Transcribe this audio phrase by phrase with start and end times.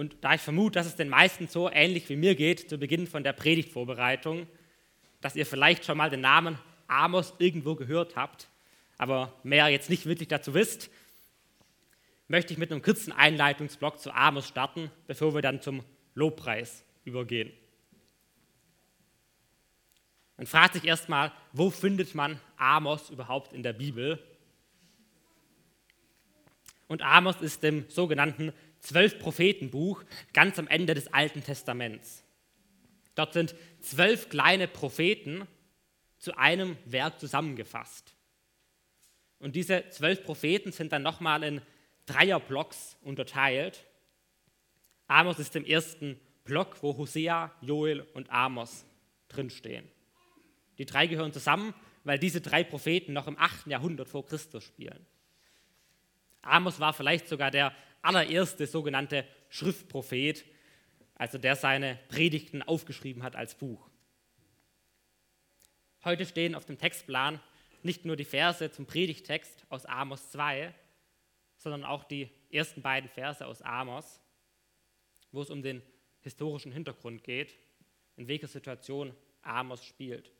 [0.00, 3.06] Und da ich vermute, dass es den meisten so ähnlich wie mir geht zu Beginn
[3.06, 4.46] von der Predigtvorbereitung,
[5.20, 8.48] dass ihr vielleicht schon mal den Namen Amos irgendwo gehört habt,
[8.96, 10.88] aber mehr jetzt nicht wirklich dazu wisst,
[12.28, 17.52] möchte ich mit einem kurzen Einleitungsblock zu Amos starten, bevor wir dann zum Lobpreis übergehen.
[20.38, 24.18] Man fragt sich erstmal, wo findet man Amos überhaupt in der Bibel?
[26.88, 30.02] Und Amos ist im sogenannten Zwölf-Propheten-Buch
[30.32, 32.24] ganz am Ende des Alten Testaments.
[33.14, 35.46] Dort sind zwölf kleine Propheten
[36.18, 38.14] zu einem Werk zusammengefasst.
[39.38, 41.62] Und diese zwölf Propheten sind dann nochmal in
[42.06, 43.86] Dreierblocks unterteilt.
[45.06, 48.84] Amos ist im ersten Block, wo Hosea, Joel und Amos
[49.28, 49.88] drinstehen.
[50.78, 53.66] Die drei gehören zusammen, weil diese drei Propheten noch im 8.
[53.66, 55.06] Jahrhundert vor Christus spielen.
[56.42, 60.44] Amos war vielleicht sogar der allererste sogenannte Schriftprophet,
[61.14, 63.88] also der seine Predigten aufgeschrieben hat als Buch.
[66.04, 67.40] Heute stehen auf dem Textplan
[67.82, 70.74] nicht nur die Verse zum Predigtext aus Amos 2,
[71.56, 74.20] sondern auch die ersten beiden Verse aus Amos,
[75.30, 75.82] wo es um den
[76.20, 77.54] historischen Hintergrund geht,
[78.16, 80.32] in welcher Situation Amos spielt.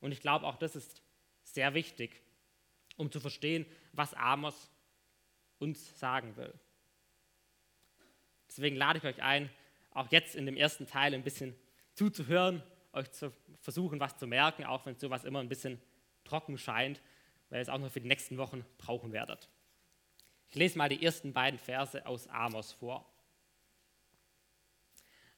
[0.00, 1.02] Und ich glaube, auch das ist
[1.44, 2.22] sehr wichtig,
[2.96, 4.70] um zu verstehen, was Amos
[5.58, 6.52] uns sagen will.
[8.48, 9.50] Deswegen lade ich euch ein,
[9.92, 11.54] auch jetzt in dem ersten Teil ein bisschen
[11.94, 15.80] zuzuhören, euch zu versuchen, was zu merken, auch wenn sowas immer ein bisschen
[16.24, 17.00] trocken scheint,
[17.50, 19.48] weil ihr es auch noch für die nächsten Wochen brauchen werdet.
[20.48, 23.04] Ich lese mal die ersten beiden Verse aus Amos vor.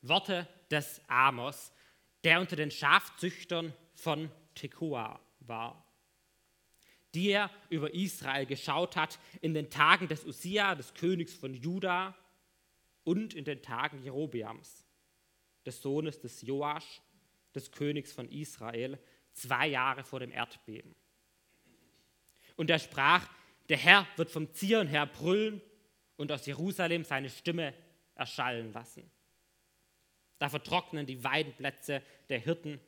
[0.02, 1.72] Worte des Amos,
[2.24, 5.84] der unter den Schafzüchtern von Tekoa war,
[7.14, 12.14] die er über Israel geschaut hat in den Tagen des Usia, des Königs von Juda,
[13.04, 14.86] und in den Tagen Jerobeams,
[15.66, 17.00] des Sohnes des Joasch,
[17.54, 18.98] des Königs von Israel,
[19.32, 20.94] zwei Jahre vor dem Erdbeben.
[22.56, 23.28] Und er sprach,
[23.68, 25.60] der Herr wird vom Zion her brüllen
[26.16, 27.74] und aus Jerusalem seine Stimme
[28.14, 29.10] erschallen lassen.
[30.38, 32.80] Da vertrocknen die Weidenplätze der Hirten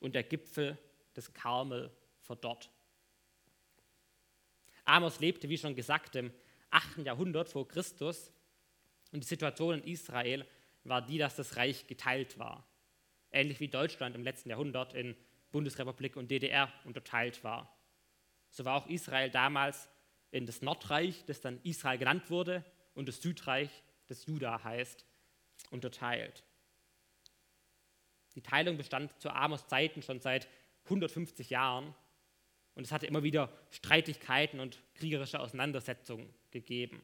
[0.00, 0.78] und der Gipfel
[1.16, 2.70] des Karmel verdorrt.
[4.84, 6.32] Amos lebte, wie schon gesagt, im
[6.70, 6.98] 8.
[6.98, 8.32] Jahrhundert vor Christus
[9.12, 10.46] und die Situation in Israel
[10.84, 12.66] war die, dass das Reich geteilt war.
[13.30, 15.16] Ähnlich wie Deutschland im letzten Jahrhundert in
[15.52, 17.76] Bundesrepublik und DDR unterteilt war.
[18.50, 19.88] So war auch Israel damals
[20.30, 22.64] in das Nordreich, das dann Israel genannt wurde,
[22.94, 23.70] und das Südreich,
[24.06, 25.06] das Juda heißt,
[25.70, 26.44] unterteilt.
[28.34, 30.48] Die Teilung bestand zu Amos Zeiten schon seit
[30.84, 31.94] 150 Jahren
[32.74, 37.02] und es hatte immer wieder Streitigkeiten und kriegerische Auseinandersetzungen gegeben.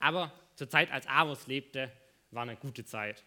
[0.00, 1.92] Aber zur Zeit, als Amos lebte,
[2.32, 3.24] war eine gute Zeit.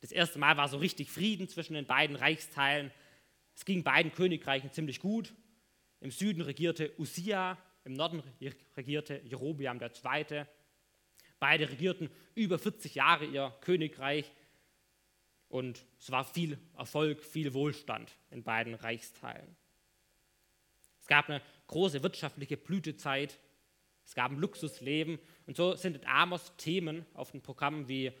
[0.00, 2.90] Das erste Mal war so richtig Frieden zwischen den beiden Reichsteilen.
[3.54, 5.32] Es ging beiden Königreichen ziemlich gut.
[6.00, 8.22] Im Süden regierte Usia, im Norden
[8.76, 10.44] regierte Jerobiam II.
[11.38, 14.30] Beide regierten über 40 Jahre ihr Königreich
[15.48, 19.56] und es war viel Erfolg, viel Wohlstand in beiden Reichsteilen.
[21.00, 23.38] Es gab eine große wirtschaftliche Blütezeit,
[24.06, 28.12] es gab ein Luxusleben und so sind in Amos Themen auf den Programmen wie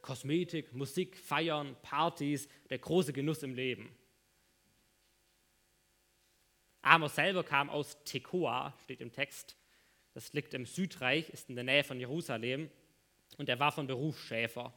[0.00, 3.94] Kosmetik, Musik, Feiern, Partys, der große Genuss im Leben.
[6.82, 9.56] Amos selber kam aus Tekoa, steht im Text.
[10.12, 12.70] Das liegt im Südreich, ist in der Nähe von Jerusalem
[13.36, 14.72] und er war von Beruf Schäfer.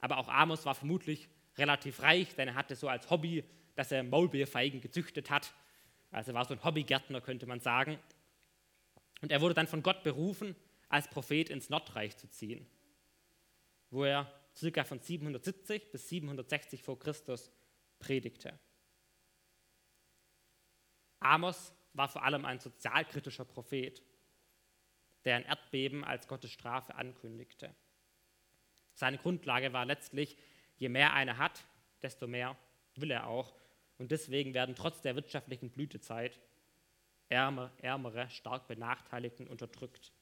[0.00, 3.44] Aber auch Amos war vermutlich relativ reich, denn er hatte so als Hobby,
[3.74, 5.52] dass er Maulbeerfeigen gezüchtet hat.
[6.10, 7.98] Also war so ein Hobbygärtner, könnte man sagen.
[9.22, 10.54] Und er wurde dann von Gott berufen,
[10.88, 12.66] als Prophet ins Nordreich zu ziehen,
[13.88, 17.50] wo er circa von 770 bis 760 vor Christus
[17.98, 18.58] predigte.
[21.20, 24.02] Amos war vor allem ein sozialkritischer Prophet,
[25.24, 27.74] der ein Erdbeben als Gottes Strafe ankündigte.
[28.92, 30.36] Seine Grundlage war letztlich,
[30.76, 31.64] je mehr einer hat,
[32.02, 32.56] desto mehr
[32.96, 33.54] will er auch.
[33.98, 36.40] Und deswegen werden trotz der wirtschaftlichen Blütezeit
[37.32, 40.12] Ärmer, Ärmere, stark Benachteiligten unterdrückt,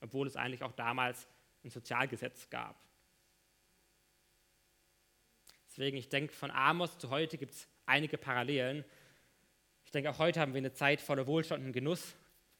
[0.00, 1.26] obwohl es eigentlich auch damals
[1.64, 2.76] ein Sozialgesetz gab.
[5.66, 8.84] Deswegen, ich denke, von Amos zu heute gibt es einige Parallelen.
[9.84, 12.14] Ich denke, auch heute haben wir eine Zeit voller Wohlstand und Genuss,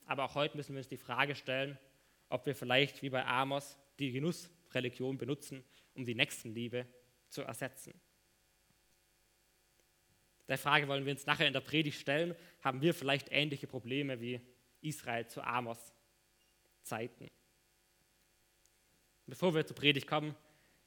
[0.07, 1.79] aber auch heute müssen wir uns die Frage stellen,
[2.31, 5.63] ob wir vielleicht wie bei Amos die Genussreligion benutzen,
[5.95, 6.87] um die Nächstenliebe
[7.29, 7.93] zu ersetzen.
[10.51, 12.35] Der Frage wollen wir uns nachher in der Predigt stellen.
[12.61, 14.41] Haben wir vielleicht ähnliche Probleme wie
[14.81, 15.79] Israel zu Amos
[16.83, 17.29] Zeiten?
[19.27, 20.35] Bevor wir zur Predigt kommen,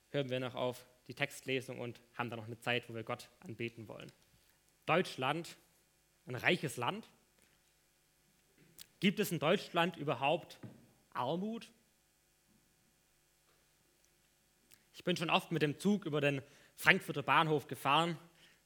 [0.10, 3.30] hören wir noch auf die Textlesung und haben dann noch eine Zeit, wo wir Gott
[3.40, 4.12] anbeten wollen.
[4.86, 5.56] Deutschland,
[6.26, 7.10] ein reiches Land.
[9.00, 10.60] Gibt es in Deutschland überhaupt
[11.14, 11.72] Armut?
[14.94, 16.42] Ich bin schon oft mit dem Zug über den
[16.76, 18.18] Frankfurter Bahnhof gefahren.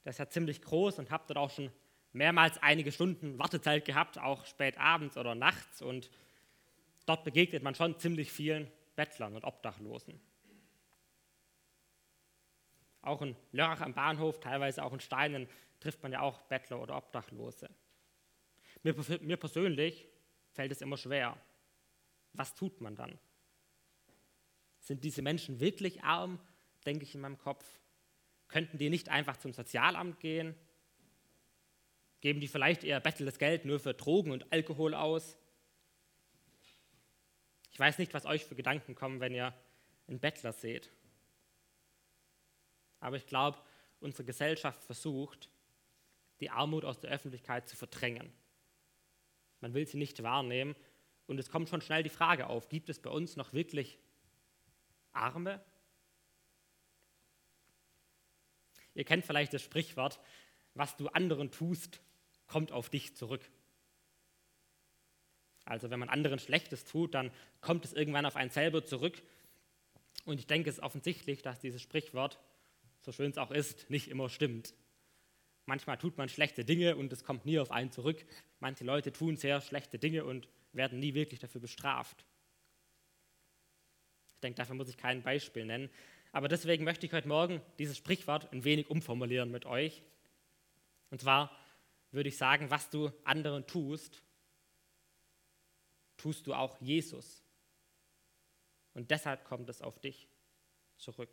[0.04, 1.70] Der ist ja ziemlich groß und habe dort auch schon
[2.12, 5.82] mehrmals einige Stunden Wartezeit gehabt, auch spät abends oder nachts.
[5.82, 6.10] Und
[7.06, 10.20] dort begegnet man schon ziemlich vielen Bettlern und Obdachlosen.
[13.02, 15.48] Auch in Lörrach am Bahnhof, teilweise auch in Steinen,
[15.80, 17.70] trifft man ja auch Bettler oder Obdachlose.
[18.82, 20.08] Mir, mir persönlich
[20.52, 21.36] fällt es immer schwer.
[22.32, 23.18] Was tut man dann?
[24.80, 26.40] Sind diese Menschen wirklich arm,
[26.86, 27.64] denke ich in meinem Kopf?
[28.48, 30.54] Könnten die nicht einfach zum Sozialamt gehen?
[32.20, 35.36] Geben die vielleicht eher betteltes Geld nur für Drogen und Alkohol aus?
[37.70, 39.54] Ich weiß nicht, was euch für Gedanken kommen, wenn ihr
[40.08, 40.90] einen Bettler seht.
[43.00, 43.58] Aber ich glaube,
[44.00, 45.48] unsere Gesellschaft versucht,
[46.40, 48.32] die Armut aus der Öffentlichkeit zu verdrängen.
[49.60, 50.74] Man will sie nicht wahrnehmen
[51.26, 53.98] und es kommt schon schnell die Frage auf, gibt es bei uns noch wirklich
[55.12, 55.60] Arme?
[58.98, 60.18] Ihr kennt vielleicht das Sprichwort,
[60.74, 62.00] was du anderen tust,
[62.48, 63.48] kommt auf dich zurück.
[65.64, 67.30] Also wenn man anderen Schlechtes tut, dann
[67.60, 69.22] kommt es irgendwann auf einen selber zurück.
[70.24, 72.40] Und ich denke, es ist offensichtlich, dass dieses Sprichwort,
[73.00, 74.74] so schön es auch ist, nicht immer stimmt.
[75.64, 78.26] Manchmal tut man schlechte Dinge und es kommt nie auf einen zurück.
[78.58, 82.24] Manche Leute tun sehr schlechte Dinge und werden nie wirklich dafür bestraft.
[84.34, 85.88] Ich denke, dafür muss ich kein Beispiel nennen.
[86.32, 90.02] Aber deswegen möchte ich heute Morgen dieses Sprichwort ein wenig umformulieren mit euch.
[91.10, 91.50] Und zwar
[92.10, 94.22] würde ich sagen, was du anderen tust,
[96.16, 97.42] tust du auch Jesus.
[98.94, 100.28] Und deshalb kommt es auf dich
[100.96, 101.30] zurück.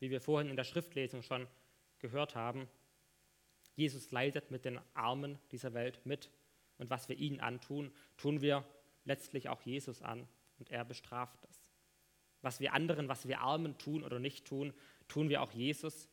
[0.00, 1.46] Wie wir vorhin in der Schriftlesung schon
[1.98, 2.68] gehört haben,
[3.74, 6.30] Jesus leidet mit den Armen dieser Welt mit.
[6.78, 8.64] Und was wir ihnen antun, tun wir
[9.04, 10.28] letztlich auch Jesus an.
[10.58, 11.57] Und er bestraft das.
[12.42, 14.72] Was wir anderen, was wir Armen tun oder nicht tun,
[15.08, 16.08] tun wir auch Jesus.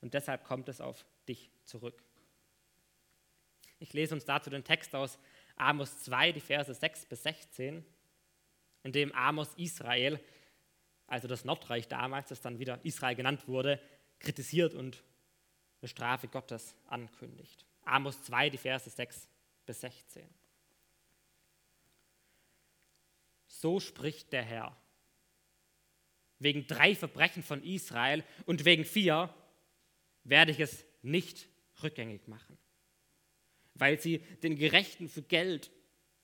[0.00, 2.02] Und deshalb kommt es auf dich zurück.
[3.80, 5.18] Ich lese uns dazu den Text aus
[5.56, 7.84] Amos 2, die Verse 6 bis 16,
[8.84, 10.20] in dem Amos Israel,
[11.06, 13.80] also das Nordreich damals, das dann wieder Israel genannt wurde,
[14.18, 15.02] kritisiert und
[15.80, 17.64] eine Strafe Gottes ankündigt.
[17.84, 19.28] Amos 2, die Verse 6
[19.64, 20.28] bis 16.
[23.46, 24.76] So spricht der Herr.
[26.38, 29.34] Wegen drei Verbrechen von Israel und wegen vier
[30.24, 31.48] werde ich es nicht
[31.82, 32.58] rückgängig machen,
[33.74, 35.70] weil sie den Gerechten für Geld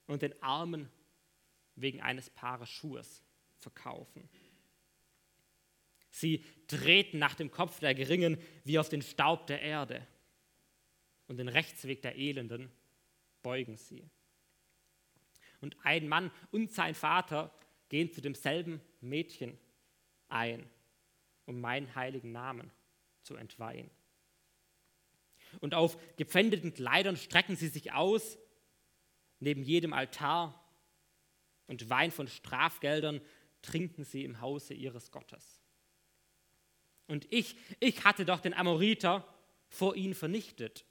[0.06, 0.88] und den Armen
[1.76, 3.22] wegen eines Paares Schuhes
[3.58, 4.28] verkaufen.
[6.10, 10.06] Sie treten nach dem Kopf der Geringen wie auf den Staub der Erde.
[11.26, 12.70] Und den Rechtsweg der Elenden
[13.42, 14.08] beugen sie.
[15.60, 17.52] Und ein Mann und sein Vater
[17.88, 19.58] gehen zu demselben Mädchen
[20.28, 20.68] ein,
[21.46, 22.70] um meinen heiligen Namen
[23.22, 23.90] zu entweihen.
[25.60, 28.38] Und auf gepfändeten Kleidern strecken sie sich aus,
[29.40, 30.60] neben jedem Altar,
[31.66, 33.20] und Wein von Strafgeldern
[33.62, 35.62] trinken sie im Hause ihres Gottes.
[37.06, 39.26] Und ich, ich hatte doch den Amoriter
[39.68, 40.84] vor ihnen vernichtet,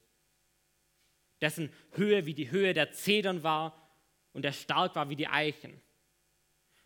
[1.42, 3.80] dessen Höhe wie die Höhe der Zedern war
[4.32, 5.80] und der stark war wie die Eichen.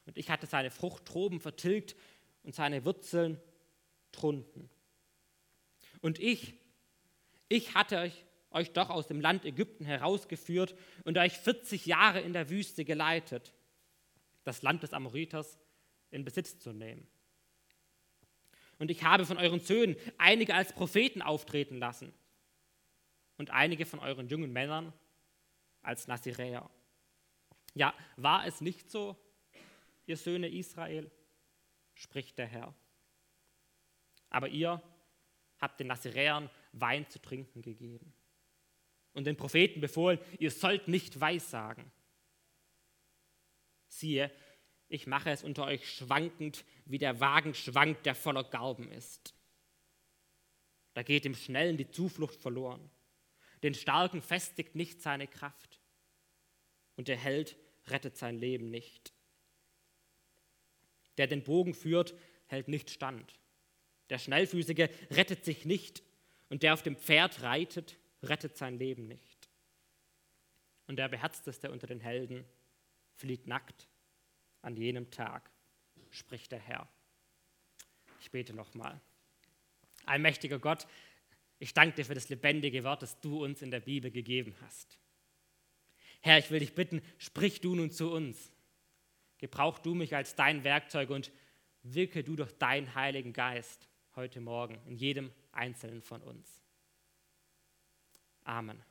[0.05, 1.95] Und ich hatte seine Fruchttroben vertilgt
[2.47, 3.41] und seine Wurzeln
[4.13, 4.69] drunten.
[5.99, 6.53] Und ich,
[7.49, 10.73] ich hatte euch, euch doch aus dem Land Ägypten herausgeführt
[11.03, 13.53] und euch 40 Jahre in der Wüste geleitet,
[14.45, 15.59] das Land des Amoriters
[16.09, 17.05] in Besitz zu nehmen.
[18.79, 22.13] Und ich habe von euren Söhnen einige als Propheten auftreten lassen
[23.35, 24.93] und einige von euren jungen Männern
[25.81, 26.69] als Naziräer.
[27.73, 29.17] Ja, war es nicht so,
[30.05, 31.11] ihr Söhne Israel,
[31.97, 32.73] spricht der Herr.
[34.29, 34.81] Aber ihr
[35.59, 38.13] habt den Naziräern Wein zu trinken gegeben
[39.13, 41.91] und den Propheten befohlen, ihr sollt nicht weissagen.
[43.87, 44.31] Siehe,
[44.89, 49.33] ich mache es unter euch schwankend, wie der Wagen schwankt, der voller Garben ist.
[50.93, 52.89] Da geht dem Schnellen die Zuflucht verloren.
[53.63, 55.81] Den Starken festigt nicht seine Kraft.
[56.95, 59.13] Und der Held rettet sein Leben nicht.
[61.17, 62.15] Der den Bogen führt,
[62.47, 63.39] hält nicht stand.
[64.09, 66.03] Der Schnellfüßige rettet sich nicht.
[66.49, 69.49] Und der auf dem Pferd reitet, rettet sein Leben nicht.
[70.87, 72.45] Und der Beherzteste unter den Helden
[73.15, 73.87] fliegt nackt
[74.61, 75.49] an jenem Tag,
[76.09, 76.87] spricht der Herr.
[78.21, 78.99] Ich bete nochmal.
[80.05, 80.87] Allmächtiger Gott,
[81.59, 84.97] ich danke dir für das lebendige Wort, das du uns in der Bibel gegeben hast.
[86.21, 88.51] Herr, ich will dich bitten, sprich du nun zu uns.
[89.37, 91.31] Gebrauch du mich als dein Werkzeug und
[91.83, 96.61] wirke du durch deinen Heiligen Geist heute Morgen in jedem Einzelnen von uns.
[98.43, 98.81] Amen.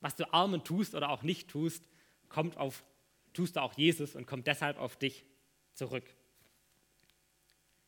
[0.00, 1.88] Was du Armen tust oder auch nicht tust,
[2.28, 2.84] kommt auf,
[3.32, 5.24] tust du auch Jesus und kommt deshalb auf dich
[5.74, 6.04] zurück.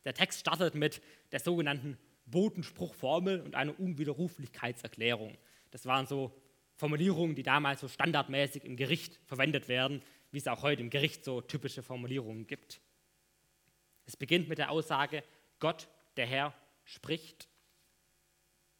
[0.05, 5.37] Der Text startet mit der sogenannten Botenspruchformel und einer Unwiderruflichkeitserklärung.
[5.71, 6.33] Das waren so
[6.75, 11.23] Formulierungen, die damals so standardmäßig im Gericht verwendet werden, wie es auch heute im Gericht
[11.23, 12.81] so typische Formulierungen gibt.
[14.05, 15.23] Es beginnt mit der Aussage,
[15.59, 17.47] Gott, der Herr, spricht.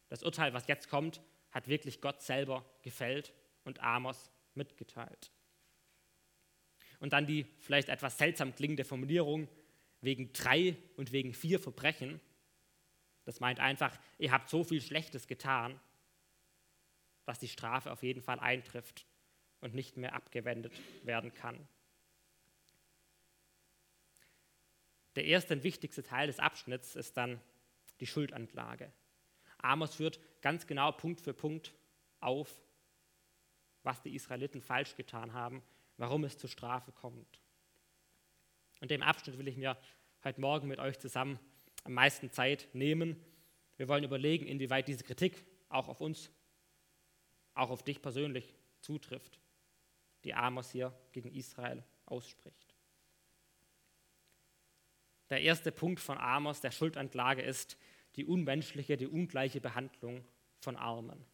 [0.08, 3.32] Das Urteil, was jetzt kommt, hat wirklich Gott selber gefällt
[3.64, 5.30] und Amos mitgeteilt.
[6.98, 9.48] Und dann die vielleicht etwas seltsam klingende Formulierung
[10.00, 12.20] wegen drei und wegen vier Verbrechen.
[13.24, 15.80] Das meint einfach, ihr habt so viel Schlechtes getan,
[17.24, 19.06] dass die Strafe auf jeden Fall eintrifft
[19.60, 20.72] und nicht mehr abgewendet
[21.04, 21.68] werden kann.
[25.16, 27.40] Der erste und wichtigste Teil des Abschnitts ist dann
[28.00, 28.92] die Schuldanklage.
[29.58, 31.74] Amos führt ganz genau Punkt für Punkt
[32.20, 32.60] auf,
[33.82, 35.62] was die Israeliten falsch getan haben,
[35.96, 37.40] warum es zur Strafe kommt.
[38.80, 39.76] Und dem Abschnitt will ich mir
[40.24, 41.38] heute Morgen mit euch zusammen
[41.84, 43.22] am meisten Zeit nehmen.
[43.76, 46.30] Wir wollen überlegen, inwieweit diese Kritik auch auf uns,
[47.54, 49.38] auch auf dich persönlich zutrifft,
[50.24, 52.74] die Amos hier gegen Israel ausspricht.
[55.30, 57.76] Der erste Punkt von Amos, der Schuldanklage, ist
[58.16, 60.24] die unmenschliche, die ungleiche Behandlung
[60.58, 61.24] von Armen.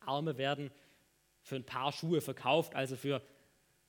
[0.00, 0.70] Arme werden
[1.42, 3.22] für ein paar Schuhe verkauft, also für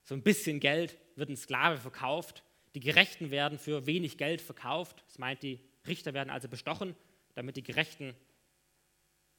[0.04, 2.44] so ein bisschen Geld wird ein Sklave verkauft.
[2.76, 5.04] Die Gerechten werden für wenig Geld verkauft.
[5.08, 6.96] Das meint, die Richter werden also bestochen,
[7.34, 8.16] damit die Gerechten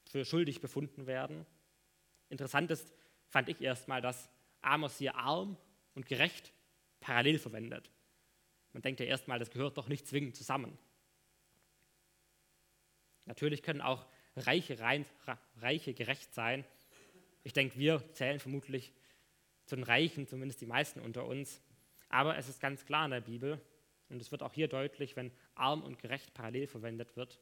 [0.05, 1.47] für schuldig befunden werden.
[2.29, 2.93] Interessant ist,
[3.29, 4.29] fand ich erstmal, dass
[4.61, 5.57] Amos hier arm
[5.95, 6.53] und gerecht
[7.01, 7.91] parallel verwendet.
[8.73, 10.79] Man denkt ja erstmal, das gehört doch nicht zwingend zusammen.
[13.25, 14.07] Natürlich können auch
[14.37, 15.05] Reiche, rein,
[15.57, 16.65] Reiche gerecht sein.
[17.45, 18.93] Ich denke, wir zählen vermutlich
[19.67, 21.61] zu den Reichen, zumindest die meisten unter uns.
[22.09, 23.61] Aber es ist ganz klar in der Bibel,
[24.09, 27.39] und es wird auch hier deutlich, wenn arm und gerecht parallel verwendet wird,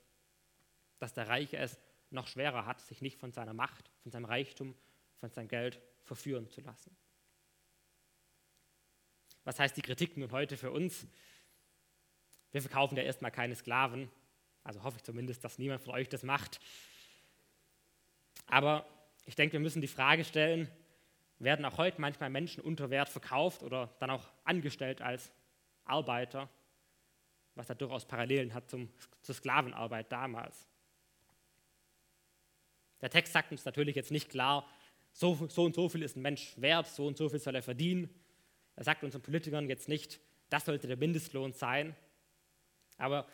[0.98, 1.78] dass der Reiche es
[2.16, 4.74] noch schwerer hat, sich nicht von seiner Macht, von seinem Reichtum,
[5.20, 6.96] von seinem Geld verführen zu lassen.
[9.44, 11.06] Was heißt die Kritik nun heute für uns?
[12.50, 14.10] Wir verkaufen ja erstmal keine Sklaven,
[14.64, 16.58] also hoffe ich zumindest, dass niemand von euch das macht.
[18.46, 18.86] Aber
[19.24, 20.68] ich denke, wir müssen die Frage stellen,
[21.38, 25.32] werden auch heute manchmal Menschen unter Wert verkauft oder dann auch angestellt als
[25.84, 26.48] Arbeiter,
[27.54, 28.90] was da durchaus Parallelen hat zum,
[29.22, 30.66] zur Sklavenarbeit damals.
[33.00, 34.68] Der Text sagt uns natürlich jetzt nicht klar,
[35.12, 37.62] so, so und so viel ist ein Mensch wert, so und so viel soll er
[37.62, 38.10] verdienen.
[38.74, 41.96] Er sagt unseren Politikern jetzt nicht, das sollte der Mindestlohn sein.
[42.98, 43.26] Aber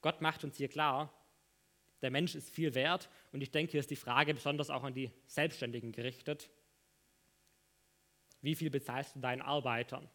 [0.00, 1.12] Gott macht uns hier klar,
[2.02, 4.94] der Mensch ist viel wert und ich denke, hier ist die Frage besonders auch an
[4.94, 6.50] die Selbstständigen gerichtet.
[8.40, 10.08] Wie viel bezahlst du deinen Arbeitern?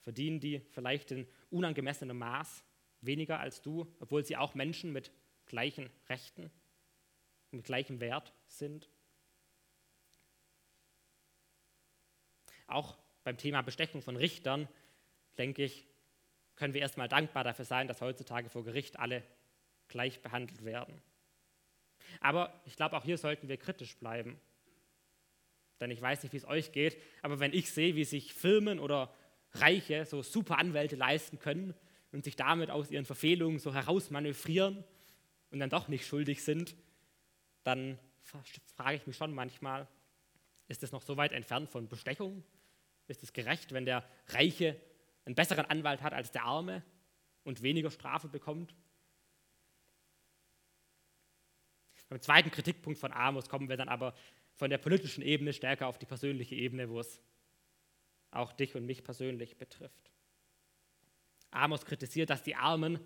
[0.00, 2.64] Verdienen die vielleicht in unangemessenem Maß
[3.02, 5.10] weniger als du, obwohl sie auch Menschen mit
[5.46, 6.50] gleichen Rechten,
[7.50, 8.88] mit gleichem Wert sind?
[12.66, 14.68] Auch beim Thema Bestechung von Richtern,
[15.38, 15.86] denke ich,
[16.56, 19.22] können wir erstmal dankbar dafür sein, dass heutzutage vor Gericht alle
[19.88, 21.00] gleich behandelt werden.
[22.20, 24.40] Aber ich glaube, auch hier sollten wir kritisch bleiben.
[25.80, 28.78] Denn ich weiß nicht, wie es euch geht, aber wenn ich sehe, wie sich Firmen
[28.78, 29.14] oder
[29.52, 31.74] Reiche so super Anwälte leisten können
[32.12, 34.84] und sich damit aus ihren Verfehlungen so herausmanövrieren
[35.50, 36.76] und dann doch nicht schuldig sind,
[37.62, 39.88] dann frage ich mich schon manchmal,
[40.68, 42.44] ist es noch so weit entfernt von Bestechung?
[43.08, 44.80] Ist es gerecht, wenn der Reiche
[45.24, 46.84] einen besseren Anwalt hat als der Arme
[47.44, 48.74] und weniger Strafe bekommt?
[52.08, 54.14] Beim zweiten Kritikpunkt von Amos kommen wir dann aber
[54.54, 57.20] von der politischen Ebene stärker auf die persönliche Ebene, wo es
[58.30, 60.10] auch dich und mich persönlich betrifft.
[61.50, 62.98] Amos kritisiert, dass die Armen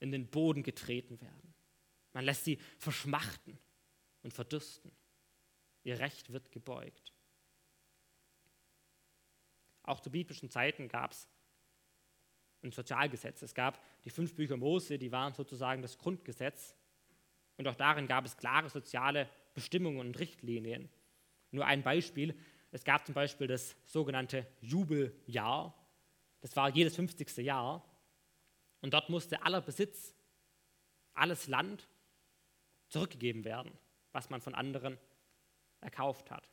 [0.00, 1.53] in den Boden getreten werden.
[2.14, 3.58] Man lässt sie verschmachten
[4.22, 4.90] und verdürsten.
[5.82, 7.12] Ihr Recht wird gebeugt.
[9.82, 11.28] Auch zu biblischen Zeiten gab es
[12.62, 13.42] ein Sozialgesetz.
[13.42, 16.74] Es gab die fünf Bücher Mose, die waren sozusagen das Grundgesetz.
[17.58, 20.88] Und auch darin gab es klare soziale Bestimmungen und Richtlinien.
[21.50, 22.34] Nur ein Beispiel.
[22.70, 25.74] Es gab zum Beispiel das sogenannte Jubeljahr.
[26.40, 27.36] Das war jedes 50.
[27.38, 27.84] Jahr.
[28.80, 30.14] Und dort musste aller Besitz,
[31.12, 31.88] alles Land
[32.94, 33.76] zurückgegeben werden,
[34.12, 34.96] was man von anderen
[35.80, 36.48] erkauft hat.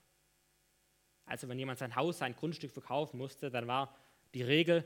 [1.26, 3.96] Also wenn jemand sein Haus, sein Grundstück verkaufen musste, dann war
[4.34, 4.84] die Regel,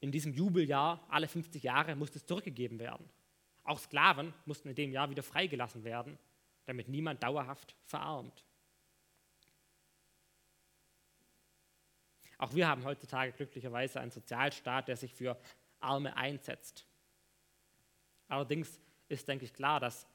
[0.00, 3.08] in diesem Jubeljahr, alle 50 Jahre, musste es zurückgegeben werden.
[3.62, 6.18] Auch Sklaven mussten in dem Jahr wieder freigelassen werden,
[6.64, 8.44] damit niemand dauerhaft verarmt.
[12.38, 15.38] Auch wir haben heutzutage glücklicherweise einen Sozialstaat, der sich für
[15.80, 16.86] Arme einsetzt.
[18.28, 20.06] Allerdings ist, denke ich, klar, dass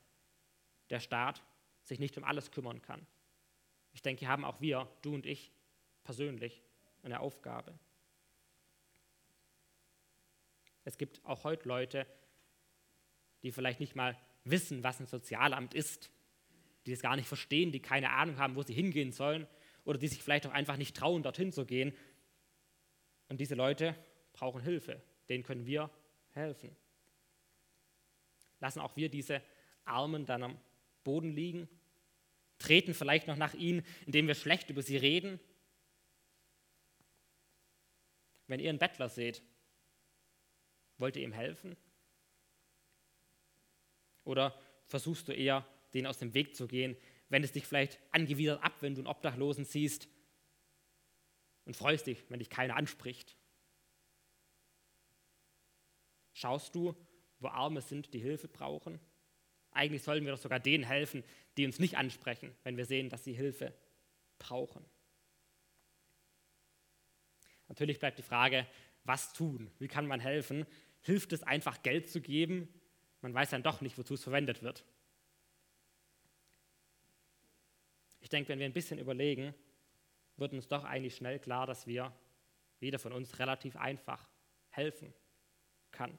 [0.91, 1.41] der Staat
[1.83, 3.05] sich nicht um alles kümmern kann.
[3.93, 5.51] Ich denke, hier haben auch wir, du und ich
[6.03, 6.61] persönlich,
[7.03, 7.77] eine Aufgabe.
[10.83, 12.05] Es gibt auch heute Leute,
[13.43, 16.11] die vielleicht nicht mal wissen, was ein Sozialamt ist,
[16.85, 19.47] die es gar nicht verstehen, die keine Ahnung haben, wo sie hingehen sollen
[19.83, 21.95] oder die sich vielleicht auch einfach nicht trauen, dorthin zu gehen.
[23.29, 23.95] Und diese Leute
[24.33, 25.89] brauchen Hilfe, denen können wir
[26.31, 26.75] helfen.
[28.59, 29.41] Lassen auch wir diese
[29.85, 30.59] Armen dann am
[31.03, 31.67] Boden liegen,
[32.57, 35.39] treten vielleicht noch nach ihnen, indem wir schlecht über sie reden.
[38.47, 39.41] Wenn ihr einen Bettler seht,
[40.97, 41.75] wollt ihr ihm helfen?
[44.23, 46.95] Oder versuchst du eher, den aus dem Weg zu gehen,
[47.29, 50.07] wenn es dich vielleicht angewidert ab, wenn du einen Obdachlosen siehst
[51.65, 53.35] und freust dich, wenn dich keiner anspricht?
[56.33, 56.95] Schaust du,
[57.39, 58.99] wo Arme sind, die Hilfe brauchen?
[59.71, 61.23] Eigentlich sollen wir doch sogar denen helfen,
[61.57, 63.73] die uns nicht ansprechen, wenn wir sehen, dass sie Hilfe
[64.37, 64.85] brauchen.
[67.67, 68.67] Natürlich bleibt die Frage,
[69.03, 69.71] was tun?
[69.79, 70.65] Wie kann man helfen?
[71.01, 72.67] Hilft es einfach, Geld zu geben?
[73.21, 74.83] Man weiß dann doch nicht, wozu es verwendet wird.
[78.19, 79.53] Ich denke, wenn wir ein bisschen überlegen,
[80.37, 82.13] wird uns doch eigentlich schnell klar, dass wir,
[82.79, 84.27] jeder von uns, relativ einfach
[84.69, 85.13] helfen
[85.91, 86.17] kann.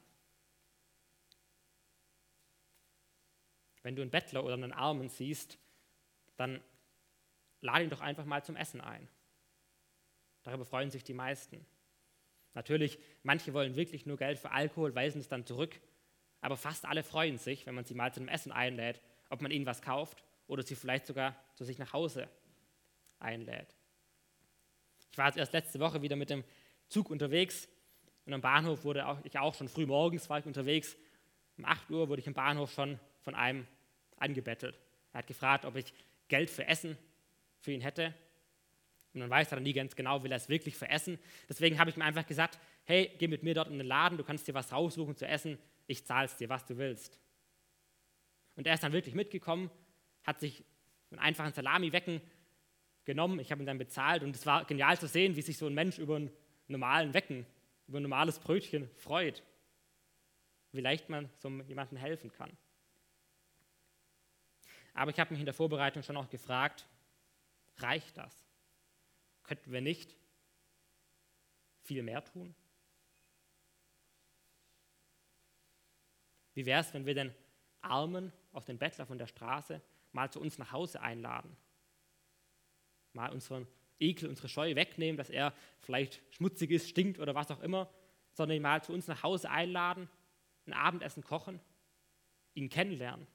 [3.83, 5.57] Wenn du einen Bettler oder einen Armen siehst,
[6.37, 6.61] dann
[7.61, 9.07] lade ihn doch einfach mal zum Essen ein.
[10.43, 11.65] Darüber freuen sich die meisten.
[12.53, 15.79] Natürlich, manche wollen wirklich nur Geld für Alkohol, weisen es dann zurück,
[16.41, 19.65] aber fast alle freuen sich, wenn man sie mal zum Essen einlädt, ob man ihnen
[19.65, 22.29] was kauft oder sie vielleicht sogar zu sich nach Hause
[23.19, 23.75] einlädt.
[25.11, 26.43] Ich war jetzt erst letzte Woche wieder mit dem
[26.89, 27.67] Zug unterwegs
[28.25, 30.95] und am Bahnhof wurde auch, ich auch schon früh morgens war ich unterwegs.
[31.57, 33.67] Um 8 Uhr wurde ich im Bahnhof schon von einem
[34.23, 34.79] angebettelt.
[35.11, 35.93] Er hat gefragt, ob ich
[36.27, 36.97] Geld für Essen
[37.59, 38.13] für ihn hätte.
[39.13, 41.19] Und man weiß dann nie ganz genau, will er es wirklich für Essen.
[41.47, 44.23] Deswegen habe ich ihm einfach gesagt, hey, geh mit mir dort in den Laden, du
[44.23, 47.19] kannst dir was raussuchen zu essen, ich zahle es dir, was du willst.
[48.55, 49.69] Und er ist dann wirklich mitgekommen,
[50.23, 50.63] hat sich
[51.11, 52.21] einen einfachen Salami-Wecken
[53.05, 55.67] genommen, ich habe ihn dann bezahlt und es war genial zu sehen, wie sich so
[55.67, 56.31] ein Mensch über einen
[56.67, 57.45] normalen Wecken,
[57.87, 59.43] über ein normales Brötchen freut.
[60.71, 62.51] Wie leicht man so jemandem helfen kann.
[64.93, 66.87] Aber ich habe mich in der Vorbereitung schon auch gefragt,
[67.77, 68.45] reicht das?
[69.43, 70.15] Könnten wir nicht
[71.81, 72.55] viel mehr tun?
[76.53, 77.33] Wie wäre es, wenn wir den
[77.81, 81.57] Armen auf den Bettler von der Straße mal zu uns nach Hause einladen?
[83.13, 83.67] Mal unseren
[83.99, 87.89] Ekel, unsere Scheu wegnehmen, dass er vielleicht schmutzig ist, stinkt oder was auch immer,
[88.33, 90.07] sondern ihn mal zu uns nach Hause einladen,
[90.67, 91.59] ein Abendessen kochen,
[92.53, 93.27] ihn kennenlernen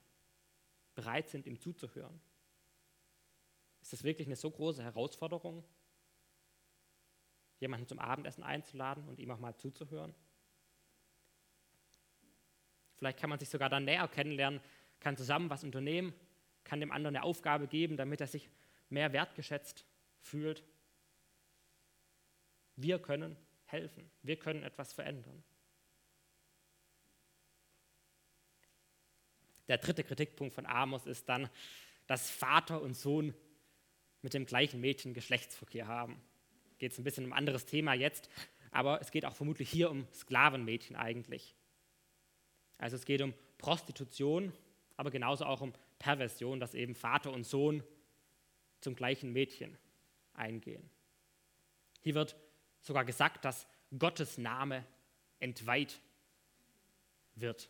[0.99, 2.19] bereit sind, ihm zuzuhören?
[3.81, 5.63] Ist das wirklich eine so große Herausforderung,
[7.59, 10.13] jemanden zum Abendessen einzuladen und ihm auch mal zuzuhören?
[12.95, 14.59] Vielleicht kann man sich sogar dann näher kennenlernen,
[14.99, 16.13] kann zusammen was unternehmen,
[16.65, 18.49] kann dem anderen eine Aufgabe geben, damit er sich
[18.89, 19.85] mehr wertgeschätzt
[20.19, 20.65] fühlt.
[22.75, 25.43] Wir können helfen, wir können etwas verändern.
[29.69, 31.49] Der dritte Kritikpunkt von Amos ist dann,
[32.07, 33.33] dass Vater und Sohn
[34.21, 36.21] mit dem gleichen Mädchen Geschlechtsverkehr haben.
[36.79, 38.29] Geht es ein bisschen um ein anderes Thema jetzt,
[38.71, 41.55] aber es geht auch vermutlich hier um Sklavenmädchen eigentlich.
[42.77, 44.51] Also es geht um Prostitution,
[44.97, 47.83] aber genauso auch um Perversion, dass eben Vater und Sohn
[48.81, 49.77] zum gleichen Mädchen
[50.33, 50.89] eingehen.
[52.01, 52.35] Hier wird
[52.81, 54.85] sogar gesagt, dass Gottes Name
[55.39, 55.99] entweiht
[57.35, 57.69] wird.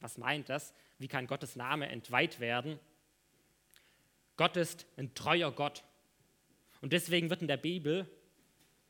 [0.00, 0.74] Was meint das?
[0.98, 2.78] Wie kann Gottes Name entweiht werden?
[4.36, 5.82] Gott ist ein treuer Gott.
[6.80, 8.08] Und deswegen wird in der Bibel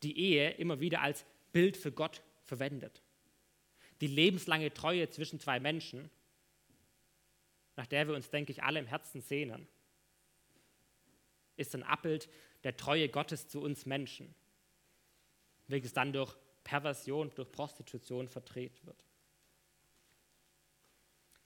[0.02, 3.02] die Ehe immer wieder als Bild für Gott verwendet.
[4.00, 6.10] Die lebenslange Treue zwischen zwei Menschen,
[7.76, 9.68] nach der wir uns, denke ich, alle im Herzen sehnen.
[11.56, 12.28] ist ein Abbild
[12.64, 14.34] der Treue Gottes zu uns Menschen,
[15.68, 19.05] welches dann durch Perversion, durch Prostitution verdreht wird.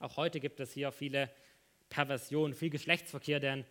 [0.00, 1.30] Auch heute gibt es hier viele
[1.90, 3.64] Perversionen, viel Geschlechtsverkehr, der in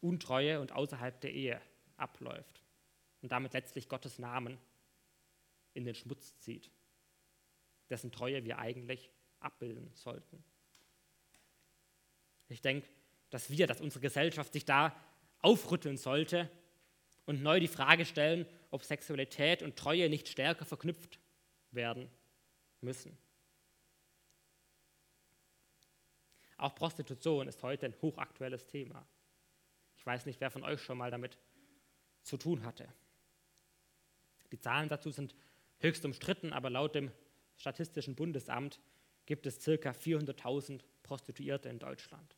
[0.00, 1.60] Untreue und außerhalb der Ehe
[1.96, 2.62] abläuft
[3.20, 4.58] und damit letztlich Gottes Namen
[5.74, 6.70] in den Schmutz zieht,
[7.90, 10.42] dessen Treue wir eigentlich abbilden sollten.
[12.48, 12.86] Ich denke,
[13.30, 14.94] dass wir, dass unsere Gesellschaft sich da
[15.40, 16.48] aufrütteln sollte
[17.26, 21.18] und neu die Frage stellen, ob Sexualität und Treue nicht stärker verknüpft
[21.70, 22.08] werden
[22.80, 23.16] müssen.
[26.62, 29.04] Auch Prostitution ist heute ein hochaktuelles Thema.
[29.96, 31.36] Ich weiß nicht, wer von euch schon mal damit
[32.22, 32.86] zu tun hatte.
[34.52, 35.34] Die Zahlen dazu sind
[35.80, 37.10] höchst umstritten, aber laut dem
[37.56, 38.78] Statistischen Bundesamt
[39.26, 39.90] gibt es ca.
[39.90, 42.36] 400.000 Prostituierte in Deutschland.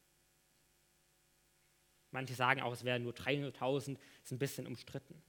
[2.11, 5.23] Manche sagen auch, es wären nur 300.000, ist ein bisschen umstritten.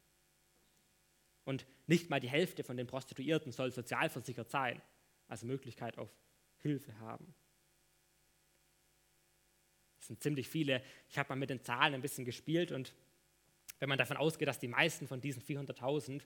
[1.43, 4.81] Und nicht mal die Hälfte von den Prostituierten soll sozialversichert sein,
[5.27, 6.15] also Möglichkeit auf
[6.59, 7.35] Hilfe haben.
[10.05, 10.83] Das sind ziemlich viele.
[11.09, 12.93] Ich habe mal mit den Zahlen ein bisschen gespielt und
[13.79, 16.21] wenn man davon ausgeht, dass die meisten von diesen 400.000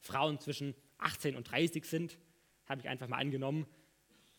[0.00, 2.18] Frauen zwischen 18 und 30 sind,
[2.66, 3.68] habe ich einfach mal angenommen,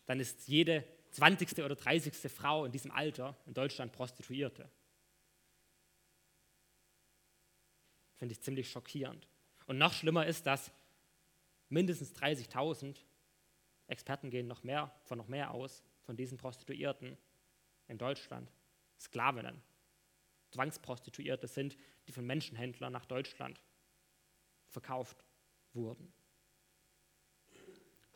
[0.04, 1.64] dann ist jede 20.
[1.64, 2.30] oder 30.
[2.30, 4.68] Frau in diesem Alter in Deutschland Prostituierte.
[8.16, 9.26] Finde ich ziemlich schockierend.
[9.64, 10.70] Und noch schlimmer ist, dass
[11.70, 12.98] mindestens 30.000
[13.86, 17.16] Experten gehen noch mehr, von noch mehr aus, von diesen Prostituierten
[17.88, 18.52] in Deutschland
[19.02, 19.60] Sklavinnen,
[20.50, 23.60] Zwangsprostituierte sind, die von Menschenhändlern nach Deutschland
[24.68, 25.24] verkauft
[25.72, 26.12] wurden.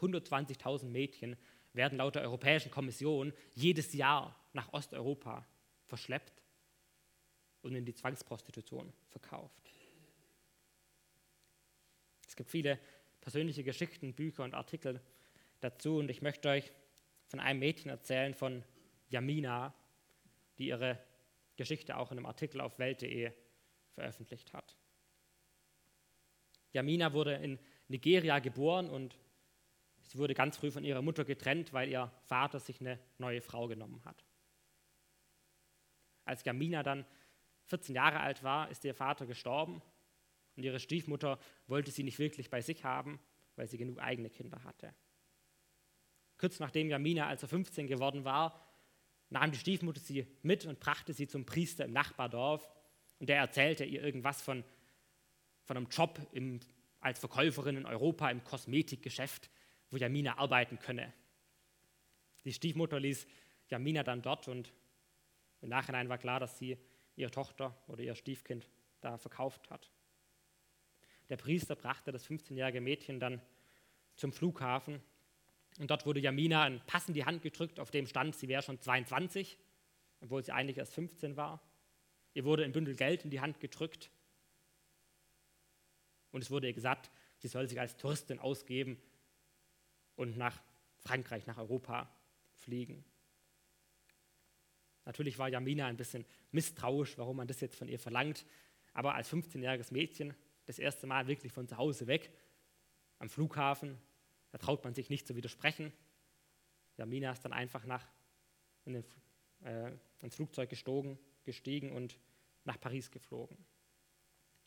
[0.00, 1.36] 120.000 Mädchen
[1.72, 5.46] werden laut der Europäischen Kommission jedes Jahr nach Osteuropa
[5.84, 6.42] verschleppt
[7.62, 9.70] und in die Zwangsprostitution verkauft.
[12.28, 12.78] Es gibt viele
[13.20, 15.00] persönliche Geschichten, Bücher und Artikel
[15.60, 16.70] dazu und ich möchte euch
[17.28, 18.62] von einem Mädchen erzählen, von
[19.08, 19.74] Yamina,
[20.58, 20.98] die ihre
[21.56, 23.32] Geschichte auch in einem Artikel auf Welt.de
[23.94, 24.76] veröffentlicht hat.
[26.72, 29.16] Yamina wurde in Nigeria geboren und
[30.02, 33.66] sie wurde ganz früh von ihrer Mutter getrennt, weil ihr Vater sich eine neue Frau
[33.66, 34.24] genommen hat.
[36.24, 37.06] Als Yamina dann
[37.66, 39.80] 14 Jahre alt war, ist ihr Vater gestorben
[40.56, 43.20] und ihre Stiefmutter wollte sie nicht wirklich bei sich haben,
[43.56, 44.94] weil sie genug eigene Kinder hatte.
[46.38, 48.65] Kurz nachdem Jamina, als er 15 geworden war,
[49.30, 52.68] nahm die Stiefmutter sie mit und brachte sie zum Priester im Nachbardorf
[53.18, 54.64] und der erzählte ihr irgendwas von,
[55.64, 56.60] von einem Job im,
[57.00, 59.50] als Verkäuferin in Europa im Kosmetikgeschäft,
[59.90, 61.12] wo Jamina arbeiten könne.
[62.44, 63.26] Die Stiefmutter ließ
[63.68, 64.72] Jamina dann dort und
[65.60, 66.78] im Nachhinein war klar, dass sie
[67.16, 68.68] ihre Tochter oder ihr Stiefkind
[69.00, 69.90] da verkauft hat.
[71.28, 73.40] Der Priester brachte das 15-jährige Mädchen dann
[74.14, 75.00] zum Flughafen
[75.78, 78.62] und dort wurde Jamina ein Pass in die Hand gedrückt, auf dem stand, sie wäre
[78.62, 79.58] schon 22,
[80.20, 81.60] obwohl sie eigentlich erst 15 war.
[82.34, 84.10] Ihr wurde ein Bündel Geld in die Hand gedrückt
[86.32, 89.00] und es wurde ihr gesagt, sie soll sich als Touristin ausgeben
[90.16, 90.60] und nach
[90.98, 92.10] Frankreich, nach Europa
[92.54, 93.04] fliegen.
[95.04, 98.44] Natürlich war Jamina ein bisschen misstrauisch, warum man das jetzt von ihr verlangt,
[98.92, 100.34] aber als 15-jähriges Mädchen
[100.64, 102.32] das erste Mal wirklich von zu Hause weg,
[103.18, 103.96] am Flughafen,
[104.56, 105.92] da traut man sich nicht zu widersprechen.
[106.96, 108.06] Jamina ist dann einfach nach,
[108.86, 109.04] in den,
[109.62, 109.92] äh,
[110.22, 112.18] ins Flugzeug gestogen, gestiegen und
[112.64, 113.58] nach Paris geflogen.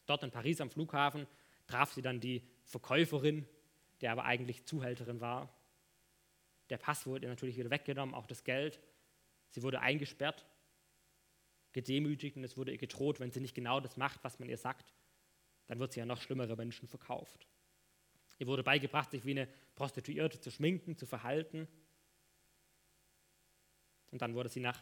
[0.06, 1.26] Dort in Paris am Flughafen
[1.66, 3.48] traf sie dann die Verkäuferin,
[4.02, 5.52] der aber eigentlich Zuhälterin war.
[6.70, 8.80] Der Pass wurde ihr natürlich wieder weggenommen, auch das Geld.
[9.48, 10.46] Sie wurde eingesperrt,
[11.72, 14.58] gedemütigt und es wurde ihr gedroht, wenn sie nicht genau das macht, was man ihr
[14.58, 14.94] sagt,
[15.66, 17.48] dann wird sie ja noch schlimmere Menschen verkauft.
[18.40, 21.68] Ihr wurde beigebracht, sich wie eine Prostituierte zu schminken, zu verhalten.
[24.12, 24.82] Und dann wurde sie nach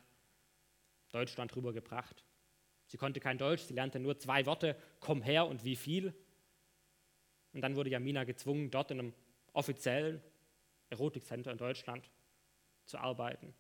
[1.09, 2.23] Deutschland rübergebracht.
[2.85, 6.13] Sie konnte kein Deutsch, sie lernte nur zwei Worte, komm her und wie viel.
[7.51, 9.13] Und dann wurde Jamina gezwungen, dort in einem
[9.53, 10.21] offiziellen
[10.89, 12.09] Erotikcenter in Deutschland
[12.85, 13.53] zu arbeiten,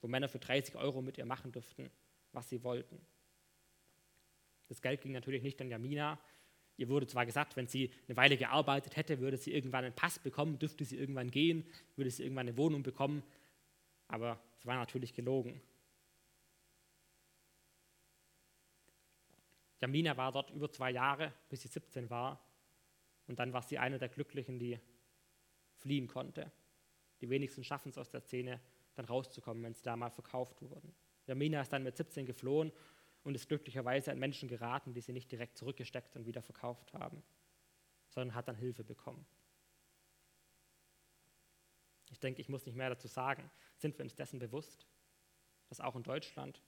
[0.00, 1.90] wo Männer für 30 Euro mit ihr machen durften,
[2.32, 3.00] was sie wollten.
[4.68, 6.20] Das Geld ging natürlich nicht an Jamina,
[6.80, 10.18] Ihr wurde zwar gesagt, wenn sie eine Weile gearbeitet hätte, würde sie irgendwann einen Pass
[10.18, 13.22] bekommen, dürfte sie irgendwann gehen, würde sie irgendwann eine Wohnung bekommen,
[14.08, 15.60] aber es war natürlich gelogen.
[19.78, 22.42] Jamina war dort über zwei Jahre, bis sie 17 war.
[23.26, 24.80] Und dann war sie eine der Glücklichen, die
[25.76, 26.50] fliehen konnte.
[27.20, 28.58] Die wenigsten schaffen es aus der Szene,
[28.94, 30.94] dann rauszukommen, wenn sie da mal verkauft wurden.
[31.26, 32.72] Jamina ist dann mit 17 geflohen
[33.22, 37.22] und ist glücklicherweise an Menschen geraten, die sie nicht direkt zurückgesteckt und wieder verkauft haben,
[38.08, 39.26] sondern hat dann Hilfe bekommen.
[42.10, 43.50] Ich denke, ich muss nicht mehr dazu sagen.
[43.76, 44.86] Sind wir uns dessen bewusst,
[45.68, 46.62] dass auch in Deutschland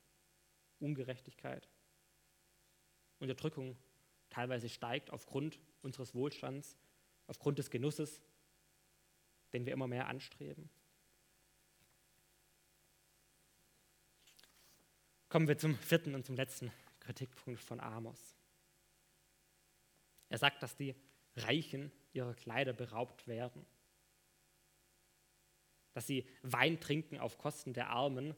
[0.79, 1.69] Ungerechtigkeit,
[3.19, 3.77] Unterdrückung
[4.31, 6.77] teilweise steigt aufgrund unseres Wohlstands,
[7.27, 8.23] aufgrund des Genusses,
[9.53, 10.71] den wir immer mehr anstreben?
[15.33, 18.37] Kommen wir zum vierten und zum letzten Kritikpunkt von Amos.
[20.29, 20.95] Er sagt, dass die
[21.37, 23.65] Reichen ihrer Kleider beraubt werden,
[25.95, 28.37] dass sie Wein trinken auf Kosten der Armen,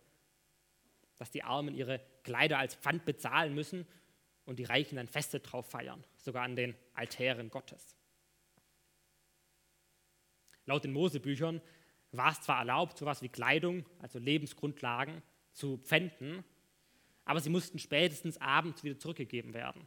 [1.17, 3.89] dass die Armen ihre Kleider als Pfand bezahlen müssen
[4.45, 7.97] und die Reichen dann Feste drauf feiern, sogar an den Altären Gottes.
[10.65, 11.61] Laut den Mosebüchern
[12.13, 16.45] war es zwar erlaubt, sowas wie Kleidung, also Lebensgrundlagen, zu pfänden,
[17.25, 19.87] aber sie mussten spätestens abends wieder zurückgegeben werden,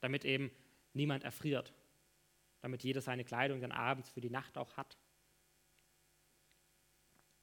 [0.00, 0.50] damit eben
[0.92, 1.72] niemand erfriert,
[2.60, 4.96] damit jeder seine Kleidung dann abends für die Nacht auch hat.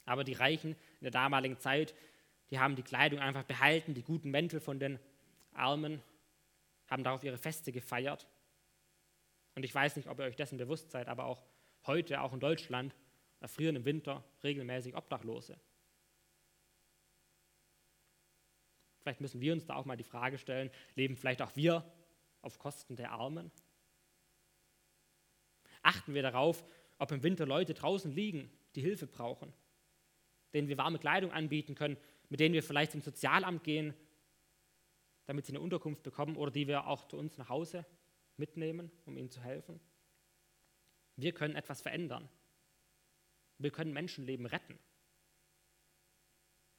[0.05, 1.93] Aber die Reichen in der damaligen Zeit,
[2.49, 4.99] die haben die Kleidung einfach behalten, die guten Mäntel von den
[5.53, 6.01] Armen,
[6.89, 8.27] haben darauf ihre Feste gefeiert.
[9.55, 11.43] Und ich weiß nicht, ob ihr euch dessen bewusst seid, aber auch
[11.85, 12.95] heute, auch in Deutschland,
[13.39, 15.57] erfrieren im Winter regelmäßig Obdachlose.
[19.01, 21.83] Vielleicht müssen wir uns da auch mal die Frage stellen, leben vielleicht auch wir
[22.41, 23.51] auf Kosten der Armen?
[25.81, 26.63] Achten wir darauf,
[26.99, 29.51] ob im Winter Leute draußen liegen, die Hilfe brauchen,
[30.53, 31.97] denen wir warme Kleidung anbieten können,
[32.29, 33.93] mit denen wir vielleicht zum Sozialamt gehen,
[35.25, 37.85] damit sie eine Unterkunft bekommen oder die wir auch zu uns nach Hause
[38.37, 39.79] mitnehmen, um ihnen zu helfen?
[41.15, 42.29] Wir können etwas verändern.
[43.57, 44.77] Wir können Menschenleben retten.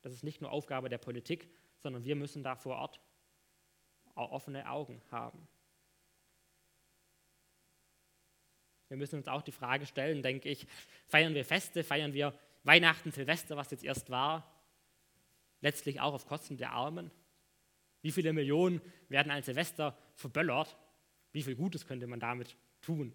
[0.02, 1.48] Das ist nicht nur Aufgabe der Politik,
[1.82, 3.00] sondern wir müssen da vor Ort
[4.14, 5.48] offene Augen haben.
[8.88, 10.66] Wir müssen uns auch die Frage stellen, denke ich,
[11.08, 14.46] feiern wir Feste, feiern wir Weihnachten, Silvester, was jetzt erst war,
[15.60, 17.10] letztlich auch auf Kosten der Armen?
[18.02, 20.76] Wie viele Millionen werden an Silvester verböllert?
[21.32, 23.14] Wie viel Gutes könnte man damit tun?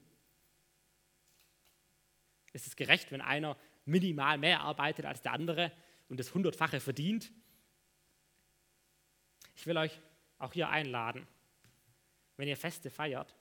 [2.53, 5.71] Ist es gerecht, wenn einer minimal mehr arbeitet als der andere
[6.09, 7.31] und das hundertfache verdient?
[9.57, 9.99] Ich will euch
[10.37, 11.27] auch hier einladen,
[12.37, 13.35] wenn ihr Feste feiert,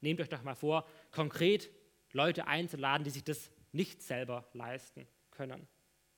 [0.00, 1.70] nehmt euch doch mal vor, konkret
[2.12, 5.68] Leute einzuladen, die sich das nicht selber leisten können,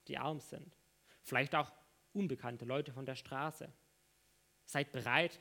[0.07, 0.75] die arm sind.
[1.23, 1.71] Vielleicht auch
[2.13, 3.71] unbekannte Leute von der Straße.
[4.65, 5.39] Seid bereit,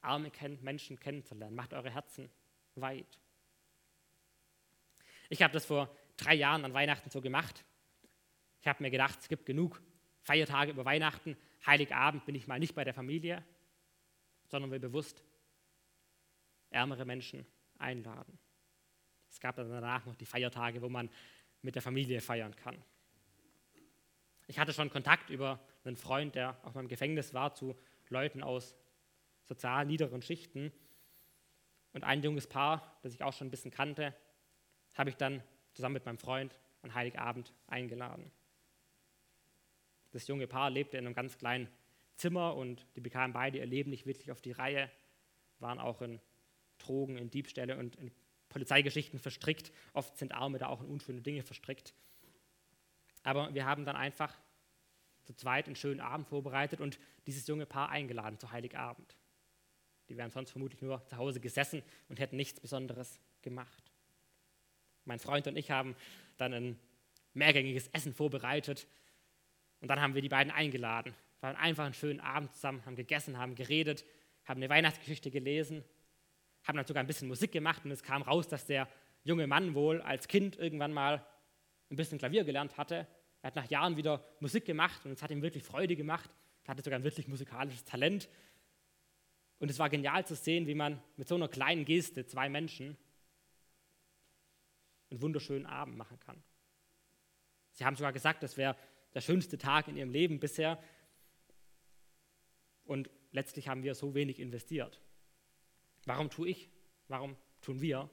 [0.00, 1.54] arme Menschen kennenzulernen.
[1.54, 2.28] Macht eure Herzen
[2.74, 3.18] weit.
[5.28, 7.64] Ich habe das vor drei Jahren an Weihnachten so gemacht.
[8.60, 9.80] Ich habe mir gedacht, es gibt genug
[10.22, 11.36] Feiertage über Weihnachten.
[11.66, 13.44] Heiligabend bin ich mal nicht bei der Familie,
[14.46, 15.22] sondern will bewusst
[16.70, 17.46] ärmere Menschen
[17.78, 18.38] einladen.
[19.30, 21.10] Es gab dann danach noch die Feiertage, wo man
[21.62, 22.82] mit der Familie feiern kann.
[24.46, 27.76] Ich hatte schon Kontakt über einen Freund, der auch mal im Gefängnis war, zu
[28.08, 28.74] Leuten aus
[29.44, 30.72] sozial niederen Schichten.
[31.92, 34.14] Und ein junges Paar, das ich auch schon ein bisschen kannte,
[34.94, 35.42] habe ich dann
[35.72, 38.30] zusammen mit meinem Freund an Heiligabend eingeladen.
[40.10, 41.68] Das junge Paar lebte in einem ganz kleinen
[42.16, 44.90] Zimmer und die bekamen beide ihr Leben nicht wirklich auf die Reihe,
[45.60, 46.20] waren auch in
[46.78, 48.10] Drogen, in Diebstähle und in
[48.48, 49.72] Polizeigeschichten verstrickt.
[49.92, 51.94] Oft sind Arme da auch in unschöne Dinge verstrickt.
[53.22, 54.36] Aber wir haben dann einfach
[55.24, 59.16] zu zweit einen schönen Abend vorbereitet und dieses junge Paar eingeladen zu Heiligabend.
[60.08, 63.92] Die wären sonst vermutlich nur zu Hause gesessen und hätten nichts Besonderes gemacht.
[65.04, 65.94] Mein Freund und ich haben
[66.38, 66.78] dann ein
[67.34, 68.86] mehrgängiges Essen vorbereitet
[69.80, 71.14] und dann haben wir die beiden eingeladen.
[71.40, 74.04] Wir waren einfach einen schönen Abend zusammen, haben gegessen, haben geredet,
[74.44, 75.84] haben eine Weihnachtsgeschichte gelesen,
[76.64, 78.88] haben dann sogar ein bisschen Musik gemacht und es kam raus, dass der
[79.24, 81.24] junge Mann wohl als Kind irgendwann mal
[81.90, 83.06] ein bisschen Klavier gelernt hatte.
[83.42, 86.30] Er hat nach Jahren wieder Musik gemacht und es hat ihm wirklich Freude gemacht.
[86.64, 88.28] Er hatte sogar ein wirklich musikalisches Talent.
[89.58, 92.96] Und es war genial zu sehen, wie man mit so einer kleinen Geste zwei Menschen
[95.10, 96.42] einen wunderschönen Abend machen kann.
[97.72, 98.76] Sie haben sogar gesagt, das wäre
[99.18, 100.80] der schönste Tag in ihrem Leben bisher.
[102.84, 105.02] Und letztlich haben wir so wenig investiert.
[106.04, 106.70] Warum tue ich,
[107.08, 108.08] warum tun wir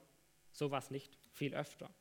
[0.51, 1.93] sowas nicht viel öfter?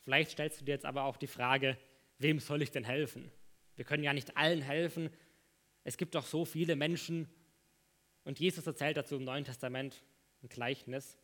[0.00, 1.78] Vielleicht stellst du dir jetzt aber auch die Frage,
[2.18, 3.30] wem soll ich denn helfen?
[3.76, 5.08] Wir können ja nicht allen helfen.
[5.84, 7.28] Es gibt doch so viele Menschen.
[8.24, 10.02] Und Jesus erzählt dazu im Neuen Testament
[10.42, 11.16] ein Gleichnis,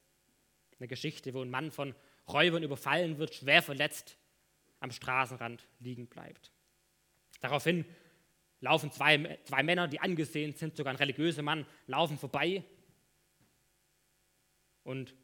[0.78, 1.96] eine Geschichte, wo ein Mann von
[2.28, 4.16] Räubern überfallen wird, schwer verletzt,
[4.80, 6.52] am Straßenrand liegen bleibt.
[7.40, 7.84] Daraufhin
[8.60, 12.64] laufen zwei, zwei Männer, die angesehen sind, sogar ein religiöser Mann, laufen vorbei
[14.82, 15.14] und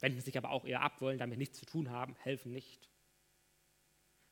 [0.00, 2.88] wenden sich aber auch eher ab, wollen damit nichts zu tun haben, helfen nicht.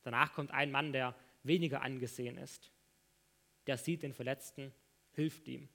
[0.03, 2.71] Danach kommt ein Mann, der weniger angesehen ist.
[3.67, 4.73] Der sieht den Verletzten,
[5.11, 5.67] hilft ihm.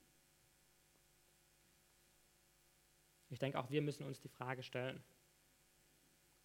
[3.29, 5.03] Ich denke, auch wir müssen uns die Frage stellen,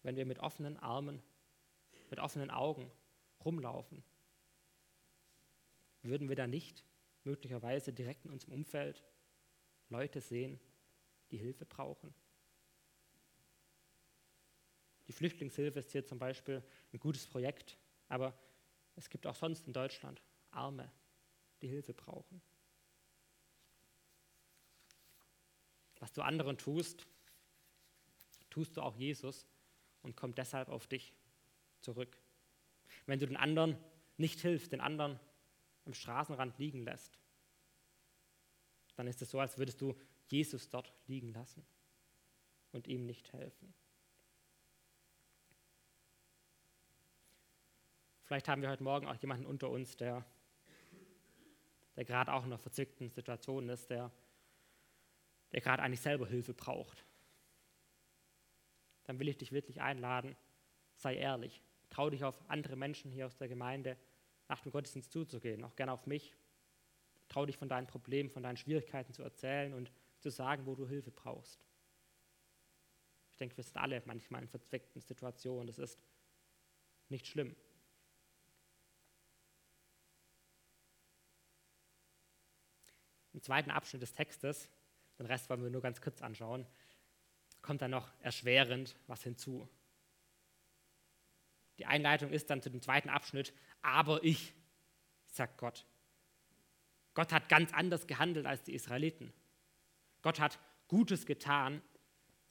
[0.07, 1.21] wenn wir mit offenen Armen,
[2.09, 2.89] mit offenen Augen
[3.43, 4.05] rumlaufen,
[6.01, 6.85] würden wir da nicht
[7.25, 9.03] möglicherweise direkt in unserem Umfeld
[9.89, 10.61] Leute sehen,
[11.29, 12.13] die Hilfe brauchen?
[15.09, 18.33] Die Flüchtlingshilfe ist hier zum Beispiel ein gutes Projekt, aber
[18.95, 20.89] es gibt auch sonst in Deutschland Arme,
[21.61, 22.41] die Hilfe brauchen.
[25.99, 27.05] Was du anderen tust,
[28.49, 29.45] tust du auch Jesus
[30.01, 31.13] und kommt deshalb auf dich
[31.81, 32.17] zurück.
[33.05, 33.77] Wenn du den anderen
[34.17, 35.19] nicht hilfst, den anderen
[35.85, 37.17] am Straßenrand liegen lässt,
[38.95, 39.95] dann ist es so, als würdest du
[40.27, 41.65] Jesus dort liegen lassen
[42.71, 43.73] und ihm nicht helfen.
[48.23, 50.25] Vielleicht haben wir heute Morgen auch jemanden unter uns, der,
[51.95, 54.11] der gerade auch in einer verzwickten Situation ist, der,
[55.53, 57.05] der gerade eigentlich selber Hilfe braucht.
[59.07, 60.35] Dann will ich dich wirklich einladen,
[60.97, 63.97] sei ehrlich, trau dich auf andere Menschen hier aus der Gemeinde
[64.47, 66.35] nach dem Gottesdienst zuzugehen, auch gerne auf mich.
[67.29, 70.87] Trau dich von deinen Problemen, von deinen Schwierigkeiten zu erzählen und zu sagen, wo du
[70.87, 71.59] Hilfe brauchst.
[73.31, 75.67] Ich denke, wir sind alle manchmal in verzwickten Situationen.
[75.67, 75.99] Das ist
[77.09, 77.55] nicht schlimm.
[83.33, 84.67] Im zweiten Abschnitt des Textes,
[85.19, 86.65] den Rest wollen wir nur ganz kurz anschauen,
[87.61, 89.67] kommt dann noch erschwerend was hinzu.
[91.77, 94.53] Die Einleitung ist dann zu dem zweiten Abschnitt, aber ich,
[95.25, 95.85] sagt Gott.
[97.13, 99.33] Gott hat ganz anders gehandelt als die Israeliten.
[100.21, 101.81] Gott hat Gutes getan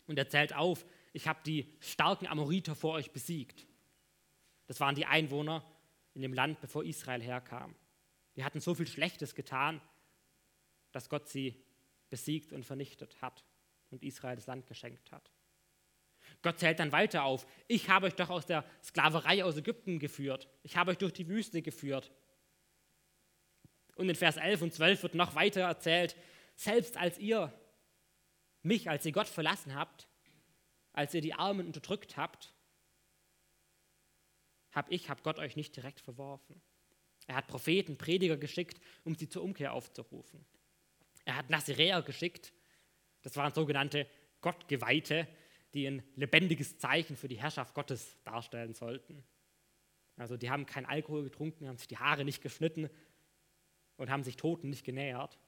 [0.06, 3.66] und er zählt auf, ich habe die starken Amoriter vor euch besiegt.
[4.66, 5.64] Das waren die Einwohner
[6.14, 7.74] in dem Land, bevor Israel herkam.
[8.36, 9.80] Die hatten so viel Schlechtes getan,
[10.92, 11.64] dass Gott sie
[12.10, 13.44] besiegt und vernichtet hat
[13.90, 15.30] und Israel das Land geschenkt hat.
[16.42, 20.48] Gott zählt dann weiter auf, ich habe euch doch aus der Sklaverei aus Ägypten geführt,
[20.62, 22.12] ich habe euch durch die Wüste geführt.
[23.96, 26.16] Und in Vers 11 und 12 wird noch weiter erzählt,
[26.54, 27.52] selbst als ihr
[28.62, 30.08] mich, als ihr Gott verlassen habt,
[30.92, 32.54] als ihr die Armen unterdrückt habt,
[34.72, 36.60] habe ich, habe Gott euch nicht direkt verworfen.
[37.26, 40.44] Er hat Propheten, Prediger geschickt, um sie zur Umkehr aufzurufen.
[41.24, 42.52] Er hat Naziräer geschickt.
[43.26, 44.06] Das waren sogenannte
[44.40, 45.26] Gottgeweihte,
[45.74, 49.24] die ein lebendiges Zeichen für die Herrschaft Gottes darstellen sollten.
[50.16, 52.88] Also die haben keinen Alkohol getrunken, haben sich die Haare nicht geschnitten
[53.96, 55.40] und haben sich Toten nicht genähert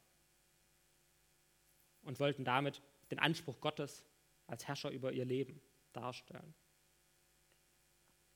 [2.02, 4.04] und wollten damit den Anspruch Gottes
[4.48, 5.60] als Herrscher über ihr Leben
[5.92, 6.56] darstellen.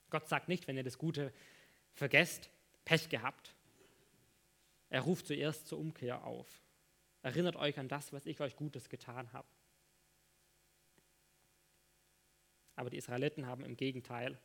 [0.09, 1.33] Gott sagt nicht, wenn ihr das Gute
[1.94, 2.48] vergesst,
[2.85, 3.57] Pech gehabt.
[4.88, 6.62] Er ruft zuerst zur Umkehr auf.
[7.22, 9.48] Erinnert euch an das, was ich euch Gutes getan habe.
[12.74, 14.38] Aber die Israeliten haben im Gegenteil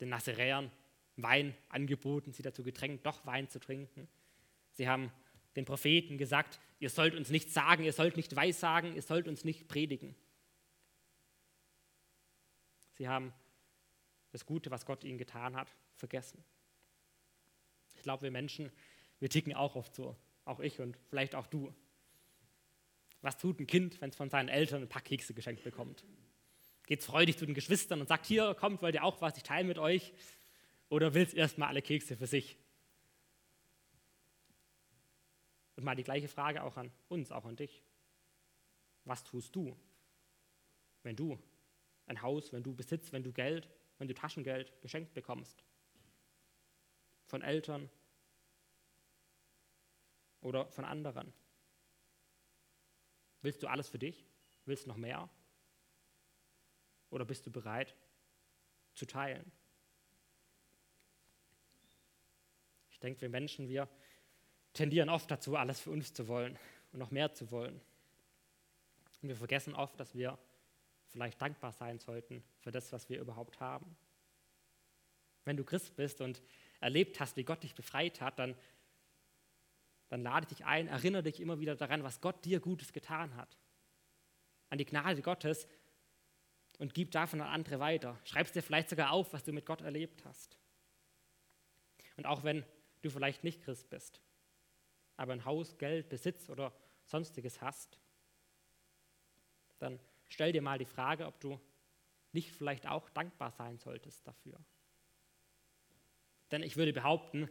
[0.00, 0.70] den Naziräern
[1.16, 4.08] Wein angeboten, sie dazu gedrängt, doch Wein zu trinken.
[4.72, 5.12] Sie haben
[5.56, 9.44] den Propheten gesagt, ihr sollt uns nichts sagen, ihr sollt nicht weissagen, ihr sollt uns
[9.44, 10.14] nicht predigen.
[12.94, 13.32] Sie haben
[14.32, 16.42] das Gute, was Gott ihnen getan hat, vergessen.
[17.96, 18.70] Ich glaube, wir Menschen,
[19.18, 20.16] wir ticken auch oft so
[20.50, 21.72] auch ich und vielleicht auch du.
[23.22, 26.04] Was tut ein Kind, wenn es von seinen Eltern ein paar Kekse geschenkt bekommt?
[26.86, 29.42] Geht es freudig zu den Geschwistern und sagt, hier, kommt, wollt ihr auch was, ich
[29.42, 30.12] teile mit euch?
[30.88, 32.58] Oder will es erstmal alle Kekse für sich?
[35.76, 37.82] Und mal die gleiche Frage auch an uns, auch an dich.
[39.04, 39.76] Was tust du,
[41.02, 41.38] wenn du
[42.06, 43.68] ein Haus, wenn du Besitz, wenn du Geld,
[43.98, 45.62] wenn du Taschengeld geschenkt bekommst?
[47.26, 47.88] Von Eltern,
[50.40, 51.32] oder von anderen?
[53.42, 54.26] Willst du alles für dich?
[54.64, 55.28] Willst du noch mehr?
[57.10, 57.94] Oder bist du bereit
[58.94, 59.50] zu teilen?
[62.90, 63.88] Ich denke, wir Menschen, wir
[64.72, 66.58] tendieren oft dazu, alles für uns zu wollen
[66.92, 67.80] und noch mehr zu wollen.
[69.22, 70.38] Und wir vergessen oft, dass wir
[71.08, 73.96] vielleicht dankbar sein sollten für das, was wir überhaupt haben.
[75.44, 76.42] Wenn du Christ bist und
[76.80, 78.54] erlebt hast, wie Gott dich befreit hat, dann
[80.10, 83.56] dann lade dich ein, erinnere dich immer wieder daran, was Gott dir Gutes getan hat.
[84.68, 85.66] An die Gnade Gottes
[86.78, 88.18] und gib davon an andere weiter.
[88.24, 90.58] Schreib es dir vielleicht sogar auf, was du mit Gott erlebt hast.
[92.16, 92.64] Und auch wenn
[93.02, 94.20] du vielleicht nicht Christ bist,
[95.16, 97.98] aber ein Haus, Geld, Besitz oder sonstiges hast,
[99.78, 101.60] dann stell dir mal die Frage, ob du
[102.32, 104.58] nicht vielleicht auch dankbar sein solltest dafür.
[106.50, 107.48] Denn ich würde behaupten,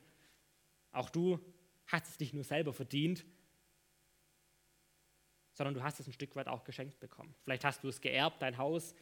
[0.91, 1.39] auch du
[1.91, 3.25] hast es nicht nur selber verdient,
[5.53, 7.35] sondern du hast es ein Stück weit auch geschenkt bekommen.
[7.43, 8.95] Vielleicht hast du es geerbt, dein Haus.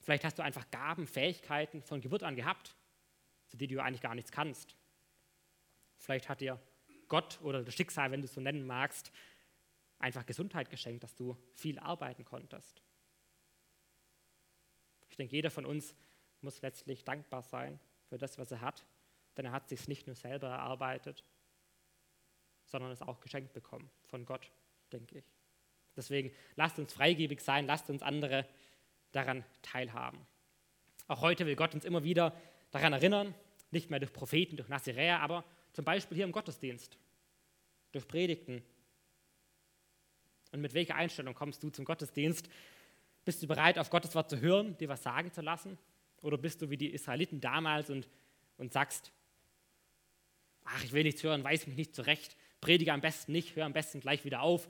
[0.00, 2.74] Vielleicht hast du einfach Gaben, Fähigkeiten von Geburt an gehabt,
[3.46, 4.76] zu denen du eigentlich gar nichts kannst.
[5.98, 6.60] Vielleicht hat dir
[7.08, 9.12] Gott oder das Schicksal, wenn du es so nennen magst,
[9.98, 12.82] einfach Gesundheit geschenkt, dass du viel arbeiten konntest.
[15.10, 15.94] Ich denke, jeder von uns
[16.40, 17.78] muss letztlich dankbar sein
[18.08, 18.86] für das, was er hat,
[19.36, 21.24] denn er hat sich nicht nur selber erarbeitet,
[22.70, 24.50] sondern es auch geschenkt bekommen von Gott,
[24.92, 25.24] denke ich.
[25.96, 28.46] Deswegen lasst uns freigebig sein, lasst uns andere
[29.12, 30.20] daran teilhaben.
[31.08, 32.34] Auch heute will Gott uns immer wieder
[32.70, 33.34] daran erinnern,
[33.72, 36.96] nicht mehr durch Propheten, durch Naziräer, aber zum Beispiel hier im Gottesdienst,
[37.92, 38.62] durch Predigten.
[40.52, 42.48] Und mit welcher Einstellung kommst du zum Gottesdienst?
[43.24, 45.78] Bist du bereit, auf Gottes Wort zu hören, dir was sagen zu lassen?
[46.22, 48.08] Oder bist du wie die Israeliten damals und,
[48.56, 49.12] und sagst,
[50.64, 53.72] ach, ich will nichts hören, weiß mich nicht zurecht, predige am besten nicht, höre am
[53.72, 54.68] besten gleich wieder auf.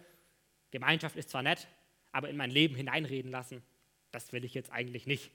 [0.70, 1.68] Gemeinschaft ist zwar nett,
[2.12, 3.62] aber in mein Leben hineinreden lassen,
[4.10, 5.30] das will ich jetzt eigentlich nicht.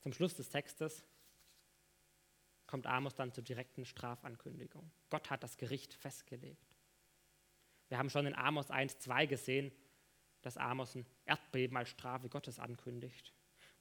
[0.00, 1.04] Zum Schluss des Textes
[2.66, 4.90] kommt Amos dann zur direkten Strafankündigung.
[5.10, 6.74] Gott hat das Gericht festgelegt.
[7.88, 9.72] Wir haben schon in Amos 1,2 gesehen,
[10.40, 13.32] dass Amos ein Erdbeben als Strafe Gottes ankündigt.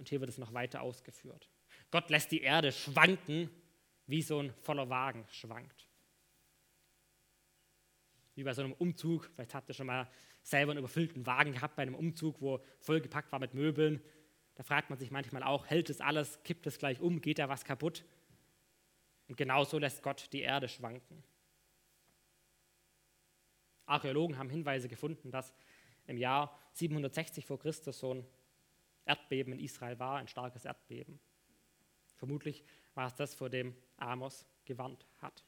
[0.02, 1.48] Und hier wird es noch weiter ausgeführt.
[1.92, 3.52] Gott lässt die Erde schwanken,
[4.08, 5.88] wie so ein voller Wagen schwankt.
[8.34, 10.10] Wie bei so einem Umzug, vielleicht habt ihr schon mal
[10.42, 14.02] selber einen überfüllten Wagen gehabt bei einem Umzug, wo vollgepackt war mit Möbeln.
[14.56, 17.48] Da fragt man sich manchmal auch, hält es alles, kippt es gleich um, geht da
[17.48, 18.04] was kaputt?
[19.28, 21.24] Und genauso lässt Gott die Erde schwanken.
[23.86, 25.54] Archäologen haben Hinweise gefunden, dass
[26.08, 28.26] im Jahr 760 vor Christus so ein
[29.06, 31.20] Erdbeben in Israel war, ein starkes Erdbeben.
[32.16, 35.44] Vermutlich war es das, vor dem Amos gewarnt hat.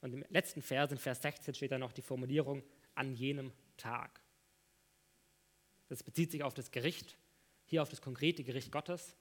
[0.00, 2.62] Und im letzten Vers, in Vers 16, steht dann noch die Formulierung
[2.94, 4.20] an jenem Tag.
[5.88, 7.16] Das bezieht sich auf das Gericht,
[7.64, 9.16] hier auf das konkrete Gericht Gottes,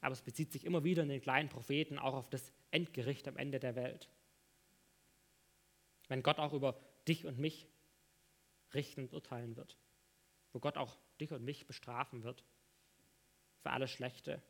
[0.00, 3.36] aber es bezieht sich immer wieder in den kleinen Propheten auch auf das Endgericht am
[3.36, 4.08] Ende der Welt.
[6.08, 6.78] Wenn Gott auch über
[7.08, 7.66] dich und mich
[8.76, 9.76] richten und urteilen wird,
[10.52, 12.44] wo Gott auch dich und mich bestrafen wird
[13.58, 14.40] für alles Schlechte,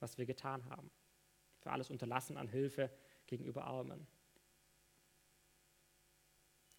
[0.00, 0.90] was wir getan haben,
[1.60, 2.90] für alles Unterlassen an Hilfe
[3.26, 4.06] gegenüber Armen.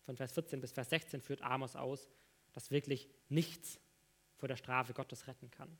[0.01, 2.09] Von Vers 14 bis Vers 16 führt Amos aus,
[2.53, 3.79] dass wirklich nichts
[4.37, 5.77] vor der Strafe Gottes retten kann.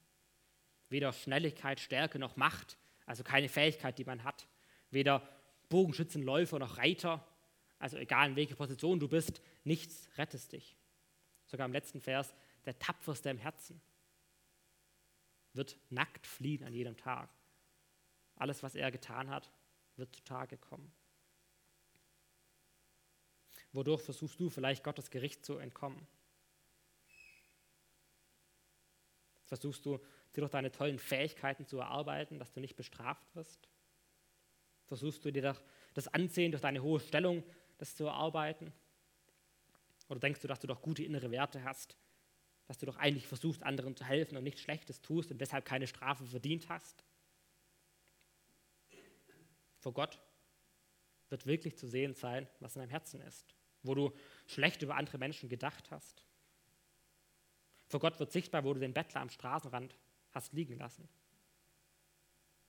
[0.89, 4.47] Weder Schnelligkeit, Stärke noch Macht, also keine Fähigkeit, die man hat.
[4.89, 5.28] Weder
[5.70, 7.26] Bogenschützenläufer noch Reiter,
[7.80, 10.76] also egal in welcher Position du bist, nichts rettest dich.
[11.47, 12.33] Sogar im letzten Vers,
[12.65, 13.81] der tapferste im Herzen
[15.53, 17.29] wird nackt fliehen an jedem Tag.
[18.35, 19.51] Alles, was er getan hat,
[19.95, 20.91] wird zutage kommen.
[23.73, 26.05] Wodurch versuchst du vielleicht Gottes Gericht zu entkommen?
[29.45, 29.97] Versuchst du,
[30.35, 33.67] dir durch deine tollen Fähigkeiten zu erarbeiten, dass du nicht bestraft wirst?
[34.85, 35.55] Versuchst du dir
[35.93, 37.43] das Ansehen durch deine hohe Stellung,
[37.77, 38.71] das zu erarbeiten?
[40.10, 41.97] Oder denkst du, dass du doch gute innere Werte hast,
[42.68, 45.88] dass du doch eigentlich versuchst, anderen zu helfen und nichts Schlechtes tust und deshalb keine
[45.88, 47.03] Strafe verdient hast?
[49.80, 50.20] Vor Gott
[51.30, 53.53] wird wirklich zu sehen sein, was in deinem Herzen ist,
[53.84, 54.14] wo du
[54.47, 56.24] schlecht über andere Menschen gedacht hast.
[57.88, 59.97] Vor Gott wird sichtbar, wo du den Bettler am Straßenrand
[60.32, 61.08] hast liegen lassen,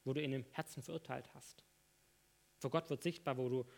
[0.05, 1.64] wo du ihn im Herzen verurteilt hast.
[2.59, 3.68] Vor Gott wird sichtbar, wo du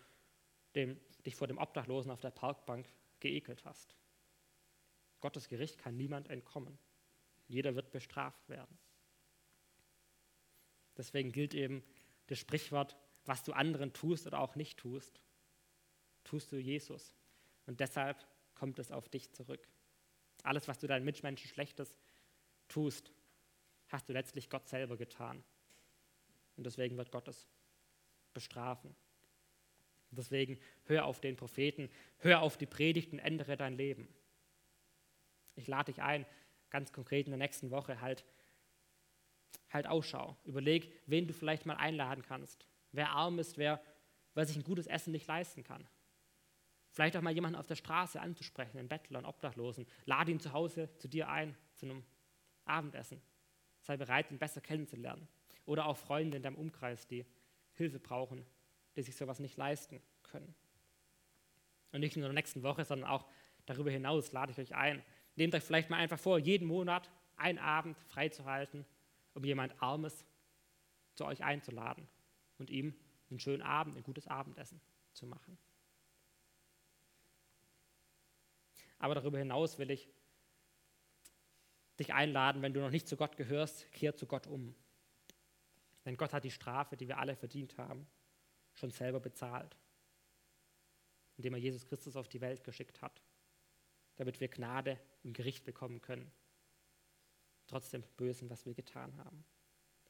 [0.74, 2.86] dem, dich vor dem Obdachlosen auf der Parkbank
[3.20, 3.96] geekelt hast.
[5.20, 6.78] Gottes Gericht kann niemand entkommen.
[7.48, 8.78] Jeder wird bestraft werden.
[10.96, 11.82] Deswegen gilt eben
[12.26, 15.20] das Sprichwort, was du anderen tust oder auch nicht tust,
[16.24, 17.14] tust du Jesus.
[17.66, 19.68] Und deshalb kommt es auf dich zurück.
[20.42, 21.96] Alles, was du deinen Mitmenschen Schlechtes
[22.68, 23.12] tust,
[23.88, 25.42] hast du letztlich Gott selber getan.
[26.56, 27.48] Und deswegen wird Gott es
[28.32, 28.94] bestrafen.
[30.10, 31.88] Und deswegen hör auf den Propheten,
[32.18, 34.08] hör auf die Predigten, ändere dein Leben.
[35.54, 36.26] Ich lade dich ein,
[36.70, 38.24] ganz konkret in der nächsten Woche halt,
[39.70, 40.36] halt Ausschau.
[40.44, 43.80] Überleg, wen du vielleicht mal einladen kannst, wer arm ist, wer,
[44.34, 45.88] wer sich ein gutes Essen nicht leisten kann.
[46.92, 49.86] Vielleicht auch mal jemanden auf der Straße anzusprechen, einen Bettler, einen Obdachlosen.
[50.06, 52.04] Lade ihn zu Hause zu dir ein, zu einem
[52.64, 53.22] Abendessen.
[53.80, 55.28] Sei bereit, ihn besser kennenzulernen.
[55.66, 57.24] Oder auch Freunde in deinem Umkreis, die
[57.74, 58.44] Hilfe brauchen,
[58.96, 60.54] die sich sowas nicht leisten können.
[61.92, 63.26] Und nicht nur in der nächsten Woche, sondern auch
[63.66, 65.02] darüber hinaus lade ich euch ein.
[65.36, 68.84] Nehmt euch vielleicht mal einfach vor, jeden Monat einen Abend freizuhalten,
[69.34, 70.24] um jemand Armes
[71.14, 72.08] zu euch einzuladen
[72.58, 72.94] und ihm
[73.30, 74.80] einen schönen Abend, ein gutes Abendessen
[75.12, 75.58] zu machen.
[78.98, 80.08] Aber darüber hinaus will ich
[81.98, 84.74] dich einladen, wenn du noch nicht zu Gott gehörst, kehr zu Gott um.
[86.04, 88.06] Denn Gott hat die Strafe, die wir alle verdient haben,
[88.80, 89.76] schon selber bezahlt,
[91.36, 93.22] indem er Jesus Christus auf die Welt geschickt hat,
[94.16, 96.30] damit wir Gnade im Gericht bekommen können,
[97.66, 99.44] trotz dem Bösen, was wir getan haben.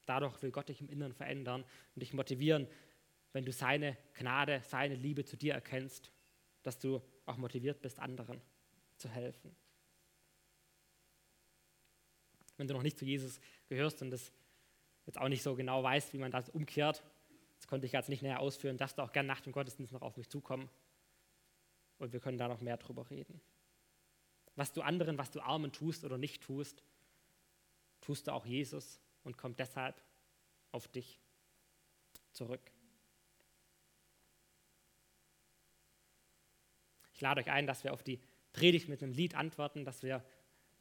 [0.07, 1.65] Dadurch will Gott dich im Inneren verändern
[1.95, 2.67] und dich motivieren,
[3.33, 6.11] wenn du seine Gnade, seine Liebe zu dir erkennst,
[6.63, 8.41] dass du auch motiviert bist, anderen
[8.97, 9.55] zu helfen.
[12.57, 14.33] Wenn du noch nicht zu Jesus gehörst und das
[15.07, 17.03] jetzt auch nicht so genau weißt, wie man das umkehrt,
[17.61, 20.01] das konnte ich jetzt nicht näher ausführen, darfst du auch gerne nach dem Gottesdienst noch
[20.01, 20.71] auf mich zukommen
[21.99, 23.39] und wir können da noch mehr drüber reden.
[24.57, 26.83] Was du anderen, was du Armen tust oder nicht tust,
[28.01, 30.03] tust du auch Jesus und kommt deshalb
[30.73, 31.21] auf dich
[32.33, 32.63] zurück.
[37.13, 38.21] Ich lade euch ein, dass wir auf die
[38.55, 40.25] Predigt mit einem Lied antworten, dass wir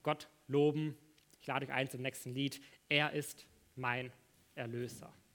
[0.01, 0.97] Gott loben.
[1.41, 2.63] Ich lade euch ein zum nächsten Lied.
[2.87, 4.13] Er ist mein
[4.55, 5.13] Erlöser.